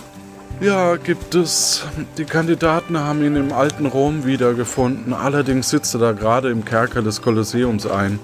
[0.60, 1.84] Ja, gibt es.
[2.16, 5.12] Die Kandidaten haben ihn im alten Rom wiedergefunden.
[5.12, 8.18] Allerdings sitzt er da gerade im Kerker des Kolosseums ein.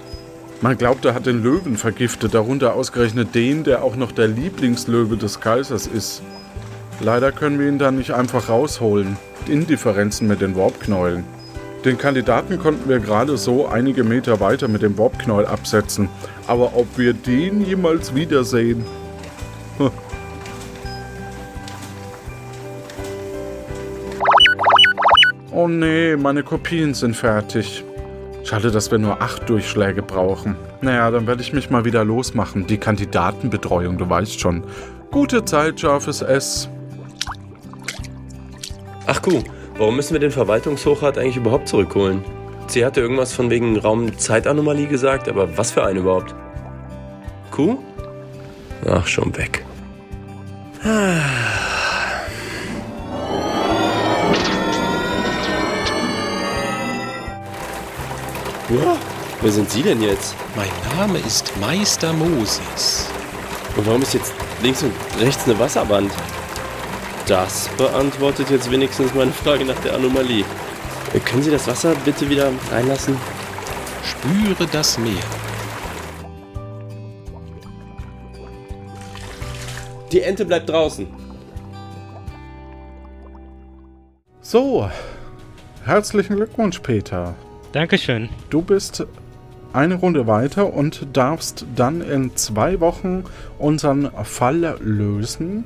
[0.61, 5.15] Man glaubt, er hat den Löwen vergiftet, darunter ausgerechnet den, der auch noch der Lieblingslöwe
[5.15, 6.23] des Kaisers ist.
[6.99, 9.17] Leider können wir ihn dann nicht einfach rausholen.
[9.47, 11.23] Indifferenzen mit den Warpknäulen.
[11.83, 16.09] Den Kandidaten konnten wir gerade so einige Meter weiter mit dem Warpknäuel absetzen.
[16.47, 18.85] Aber ob wir den jemals wiedersehen?
[25.51, 27.85] Oh nee, meine Kopien sind fertig.
[28.43, 30.55] Schade, dass wir nur acht Durchschläge brauchen.
[30.81, 32.67] Naja, dann werde ich mich mal wieder losmachen.
[32.67, 34.63] Die Kandidatenbetreuung, du weißt schon.
[35.11, 36.67] Gute Zeit, scharfes S.
[39.07, 39.43] Ach Kuh,
[39.77, 42.23] warum müssen wir den Verwaltungshochrat eigentlich überhaupt zurückholen?
[42.67, 46.33] Sie hatte irgendwas von wegen Raum-Zeitanomalie gesagt, aber was für eine überhaupt?
[47.51, 47.77] Kuh?
[48.87, 49.63] Ach, schon weg.
[58.67, 58.97] Ja,
[59.41, 60.33] wer sind Sie denn jetzt?
[60.55, 63.07] Mein Name ist Meister Moses.
[63.77, 64.33] Und warum ist jetzt
[64.63, 64.91] links und
[65.21, 66.11] rechts eine Wasserwand?
[67.27, 70.45] Das beantwortet jetzt wenigstens meine Frage nach der Anomalie.
[71.13, 73.17] Äh, Können Sie das Wasser bitte wieder reinlassen?
[74.03, 75.23] Spüre das Meer.
[80.11, 81.07] Die Ente bleibt draußen.
[84.41, 84.87] So,
[85.83, 87.33] herzlichen Glückwunsch, Peter.
[87.71, 88.29] Dankeschön.
[88.51, 89.03] Du bist
[89.73, 93.23] eine Runde weiter und darfst dann in zwei Wochen
[93.57, 95.65] unseren Fall lösen.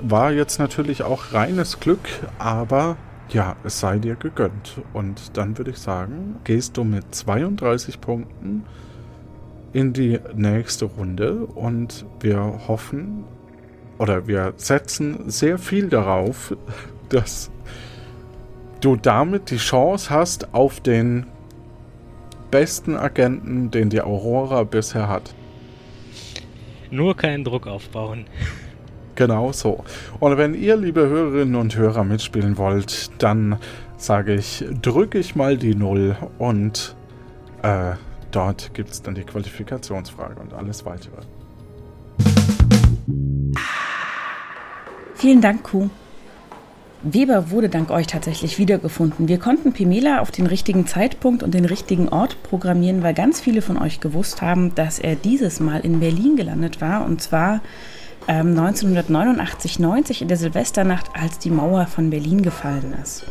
[0.00, 2.96] War jetzt natürlich auch reines Glück, aber
[3.30, 4.80] ja, es sei dir gegönnt.
[4.92, 8.64] Und dann würde ich sagen, gehst du mit 32 Punkten
[9.72, 13.24] in die nächste Runde und wir hoffen
[13.98, 16.56] oder wir setzen sehr viel darauf,
[17.08, 17.50] dass
[18.80, 21.26] du damit die Chance hast auf den
[22.50, 25.34] besten Agenten, den die Aurora bisher hat.
[26.90, 28.26] Nur keinen Druck aufbauen.
[29.18, 29.82] Genau so.
[30.20, 33.58] Und wenn ihr, liebe Hörerinnen und Hörer, mitspielen wollt, dann
[33.96, 36.94] sage ich, drücke ich mal die Null und
[37.62, 37.94] äh,
[38.30, 41.16] dort gibt es dann die Qualifikationsfrage und alles weitere.
[45.16, 45.90] Vielen Dank, Kuh.
[47.02, 49.26] Weber wurde dank euch tatsächlich wiedergefunden.
[49.26, 53.62] Wir konnten Pimela auf den richtigen Zeitpunkt und den richtigen Ort programmieren, weil ganz viele
[53.62, 57.62] von euch gewusst haben, dass er dieses Mal in Berlin gelandet war und zwar
[58.28, 63.24] ähm, 1989-90 in der Silvesternacht, als die Mauer von Berlin gefallen ist.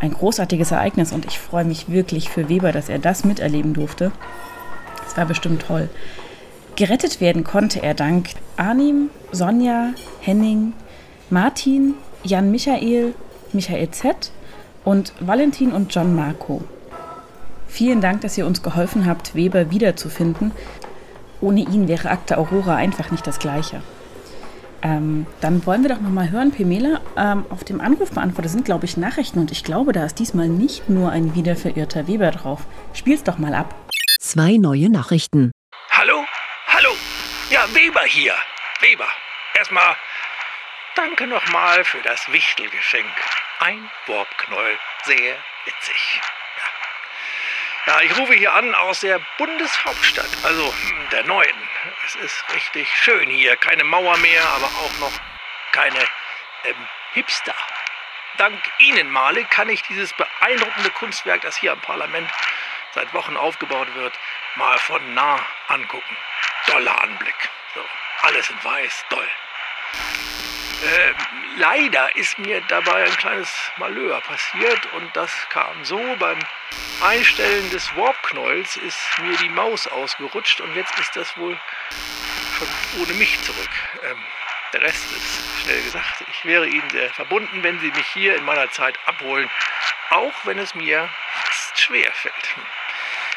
[0.00, 4.10] Ein großartiges Ereignis und ich freue mich wirklich für Weber, dass er das miterleben durfte.
[5.06, 5.88] Es war bestimmt toll.
[6.76, 9.90] Gerettet werden konnte er dank Arnim, Sonja,
[10.20, 10.72] Henning,
[11.28, 11.94] Martin,
[12.24, 13.14] Jan Michael,
[13.52, 14.32] Michael Z.
[14.84, 16.62] und Valentin und John Marco.
[17.66, 20.52] Vielen Dank, dass ihr uns geholfen habt, Weber wiederzufinden.
[21.40, 23.82] Ohne ihn wäre Akte Aurora einfach nicht das gleiche.
[24.82, 27.00] Ähm, dann wollen wir doch nochmal hören, Pemela.
[27.16, 30.88] Ähm, auf dem Anrufbeantworter sind, glaube ich, Nachrichten und ich glaube, da ist diesmal nicht
[30.88, 32.60] nur ein wieder verirrter Weber drauf.
[32.92, 33.74] Spiel's doch mal ab.
[34.20, 35.50] Zwei neue Nachrichten.
[35.90, 36.24] Hallo?
[36.68, 36.90] Hallo?
[37.50, 38.34] Ja, Weber hier.
[38.80, 39.08] Weber.
[39.56, 39.96] Erstmal
[40.94, 43.06] danke nochmal für das Wichtelgeschenk.
[43.60, 44.78] Ein Warpknäuel.
[45.04, 46.20] Sehr witzig.
[47.88, 48.00] Ja.
[48.02, 51.68] ich rufe hier an aus der Bundeshauptstadt, also hm, der neuen.
[52.04, 53.56] Es ist richtig schön hier.
[53.56, 55.12] Keine Mauer mehr, aber auch noch
[55.72, 55.98] keine
[56.64, 57.54] ähm, Hipster.
[58.36, 62.30] Dank Ihnen, Male, kann ich dieses beeindruckende Kunstwerk, das hier am Parlament
[62.92, 64.12] seit Wochen aufgebaut wird,
[64.56, 66.16] mal von nah angucken.
[66.66, 67.48] Toller Anblick.
[67.74, 67.84] So,
[68.22, 69.28] alles in weiß, toll.
[70.84, 71.14] Ähm,
[71.58, 76.38] leider ist mir dabei ein kleines Malheur passiert und das kam so beim
[77.02, 81.58] Einstellen des Warpknäuels ist mir die Maus ausgerutscht und jetzt ist das wohl
[82.58, 82.68] schon
[83.00, 83.70] ohne mich zurück.
[84.04, 84.18] Ähm,
[84.72, 86.24] der Rest ist schnell gesagt.
[86.30, 89.50] Ich wäre Ihnen sehr verbunden, wenn Sie mich hier in meiner Zeit abholen,
[90.10, 91.08] auch wenn es mir
[91.44, 92.56] fast schwer fällt.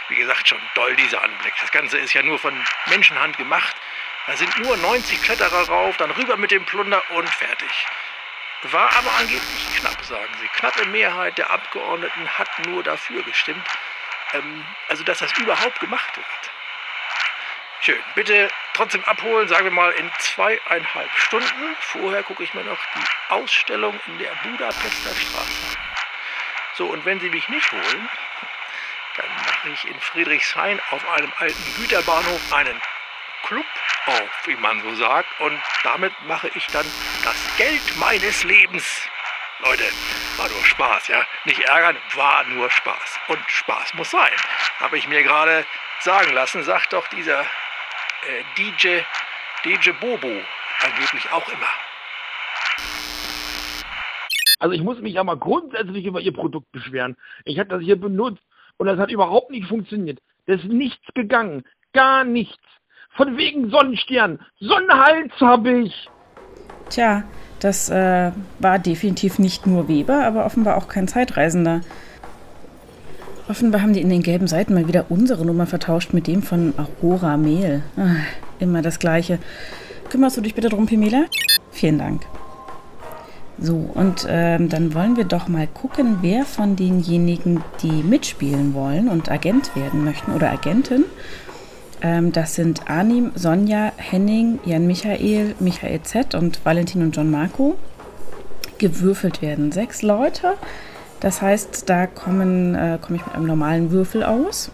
[0.09, 1.53] Wie gesagt, schon doll dieser Anblick.
[1.61, 2.53] Das Ganze ist ja nur von
[2.87, 3.75] Menschenhand gemacht.
[4.27, 7.87] Da sind nur 90 Kletterer rauf, dann rüber mit dem Plunder und fertig.
[8.63, 10.47] War aber angeblich knapp, sagen sie.
[10.49, 13.67] Knappe Mehrheit der Abgeordneten hat nur dafür gestimmt.
[14.33, 16.51] Ähm, also, dass das überhaupt gemacht wird.
[17.81, 18.03] Schön.
[18.13, 21.75] Bitte trotzdem abholen, sagen wir mal in zweieinhalb Stunden.
[21.79, 25.87] Vorher gucke ich mir noch die Ausstellung in der Budapester Straße an.
[26.75, 28.09] So, und wenn Sie mich nicht holen,
[29.17, 32.79] dann mache ich in Friedrichshain auf einem alten Güterbahnhof einen
[33.43, 33.65] Club
[34.05, 35.27] auf, wie man so sagt.
[35.39, 36.85] Und damit mache ich dann
[37.23, 39.09] das Geld meines Lebens.
[39.63, 39.83] Leute,
[40.37, 41.23] war nur Spaß, ja?
[41.45, 43.19] Nicht ärgern, war nur Spaß.
[43.27, 44.31] Und Spaß muss sein.
[44.79, 45.65] Habe ich mir gerade
[45.99, 49.01] sagen lassen, sagt doch dieser äh, DJ,
[49.63, 50.41] DJ Bobo
[50.83, 51.67] angeblich auch immer.
[54.59, 57.17] Also ich muss mich ja mal grundsätzlich über ihr Produkt beschweren.
[57.45, 58.43] Ich habe das hier benutzt
[58.77, 60.19] und das hat überhaupt nicht funktioniert.
[60.45, 61.63] Da ist nichts gegangen.
[61.93, 62.61] Gar nichts.
[63.15, 64.39] Von wegen Sonnenstern.
[64.59, 66.09] Sonnenhals habe ich.
[66.89, 67.23] Tja,
[67.59, 71.81] das äh, war definitiv nicht nur Weber, aber offenbar auch kein Zeitreisender.
[73.47, 76.73] Offenbar haben die in den gelben Seiten mal wieder unsere Nummer vertauscht mit dem von
[76.77, 77.83] Aurora Mehl.
[77.97, 78.15] Ah,
[78.59, 79.39] immer das Gleiche.
[80.09, 81.25] Kümmerst du dich bitte drum, Pimela?
[81.71, 82.25] Vielen Dank.
[83.59, 89.07] So, und ähm, dann wollen wir doch mal gucken, wer von denjenigen, die mitspielen wollen
[89.07, 91.03] und Agent werden möchten oder Agentin,
[92.01, 97.75] ähm, das sind Arnim, Sonja, Henning, Jan Michael, Michael Z und Valentin und John Marco,
[98.79, 99.71] gewürfelt werden.
[99.71, 100.53] Sechs Leute.
[101.19, 104.71] Das heißt, da äh, komme ich mit einem normalen Würfel aus.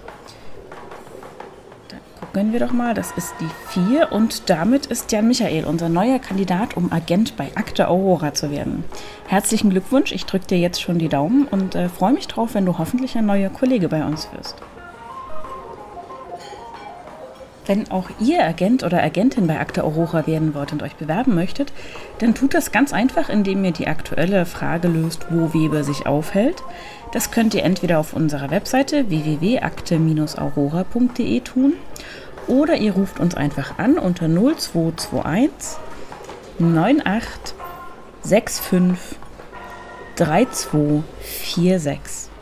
[1.89, 2.93] Dann gucken wir doch mal.
[2.93, 7.49] Das ist die 4 und damit ist Jan Michael unser neuer Kandidat, um Agent bei
[7.55, 8.85] Akte Aurora zu werden.
[9.27, 10.13] Herzlichen Glückwunsch.
[10.13, 13.17] Ich drücke dir jetzt schon die Daumen und äh, freue mich drauf, wenn du hoffentlich
[13.17, 14.55] ein neuer Kollege bei uns wirst.
[17.67, 21.73] Wenn auch ihr Agent oder Agentin bei Akte Aurora werden wollt und euch bewerben möchtet,
[22.19, 26.63] dann tut das ganz einfach, indem ihr die aktuelle Frage löst, wo Weber sich aufhält.
[27.11, 31.73] Das könnt ihr entweder auf unserer Webseite www.akte-aurora.de tun
[32.47, 35.77] oder ihr ruft uns einfach an unter 0221
[36.59, 37.53] 98
[38.61, 39.17] 65
[40.15, 42.36] 3246.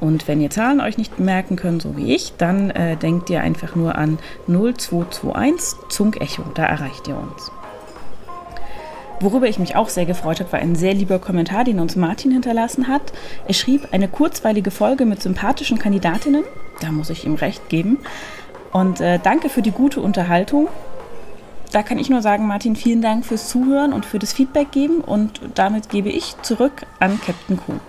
[0.00, 3.40] Und wenn ihr Zahlen euch nicht merken könnt, so wie ich, dann äh, denkt ihr
[3.40, 6.42] einfach nur an 0221 Zunk Echo.
[6.54, 7.50] Da erreicht ihr uns.
[9.20, 12.30] Worüber ich mich auch sehr gefreut habe, war ein sehr lieber Kommentar, den uns Martin
[12.32, 13.14] hinterlassen hat.
[13.48, 16.44] Er schrieb eine kurzweilige Folge mit sympathischen Kandidatinnen.
[16.80, 17.98] Da muss ich ihm recht geben.
[18.72, 20.68] Und äh, danke für die gute Unterhaltung.
[21.72, 25.00] Da kann ich nur sagen, Martin, vielen Dank fürs Zuhören und für das Feedback geben.
[25.00, 27.80] Und damit gebe ich zurück an Captain Kuhn.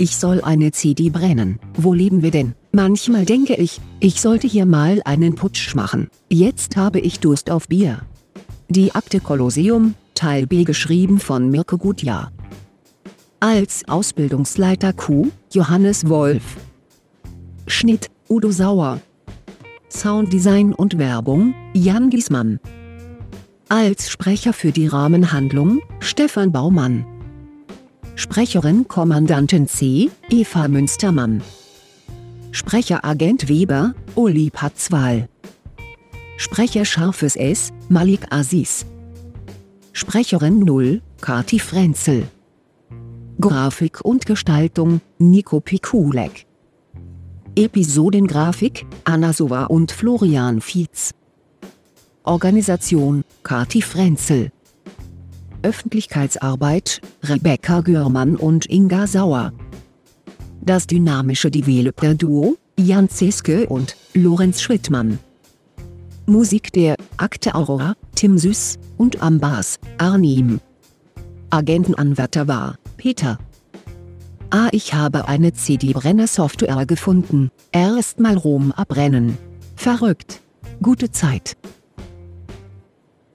[0.00, 1.58] Ich soll eine CD brennen.
[1.74, 2.54] Wo leben wir denn?
[2.72, 6.08] Manchmal denke ich, ich sollte hier mal einen Putsch machen.
[6.30, 8.00] Jetzt habe ich Durst auf Bier.
[8.70, 12.32] Die Akte Kolosseum, Teil B geschrieben von Mirko Gutjahr.
[13.40, 16.56] Als Ausbildungsleiter Q, Johannes Wolf.
[17.66, 19.00] Schnitt, Udo Sauer.
[19.90, 22.58] Sounddesign und Werbung, Jan Giesmann.
[23.68, 27.04] Als Sprecher für die Rahmenhandlung, Stefan Baumann.
[28.20, 31.42] Sprecherin Kommandantin C, Eva Münstermann.
[32.50, 35.26] Sprecher Agent Weber, Uli Patzwal.
[36.36, 38.84] Sprecher Scharfes S, Malik Aziz.
[39.94, 42.28] Sprecherin 0, Kati Frenzel.
[43.40, 46.44] Grafik und Gestaltung, Nico Pikulek.
[47.56, 51.12] Episodengrafik, Anna Sova und Florian Fietz.
[52.24, 54.52] Organisation, Kati Frenzel.
[55.62, 59.52] Öffentlichkeitsarbeit, Rebecca Görmann und Inga Sauer.
[60.60, 65.18] Das dynamische Developer-Duo, Jan Zeske und Lorenz Schrittmann.
[66.26, 70.60] Musik der Akte Aurora, Tim Süß und am Bass, Arnim.
[71.50, 73.38] Agentenanwärter war Peter.
[74.50, 77.50] Ah, ich habe eine CD-Brenner-Software gefunden.
[77.72, 79.38] Erstmal Rom abbrennen.
[79.76, 80.40] Verrückt.
[80.82, 81.56] Gute Zeit.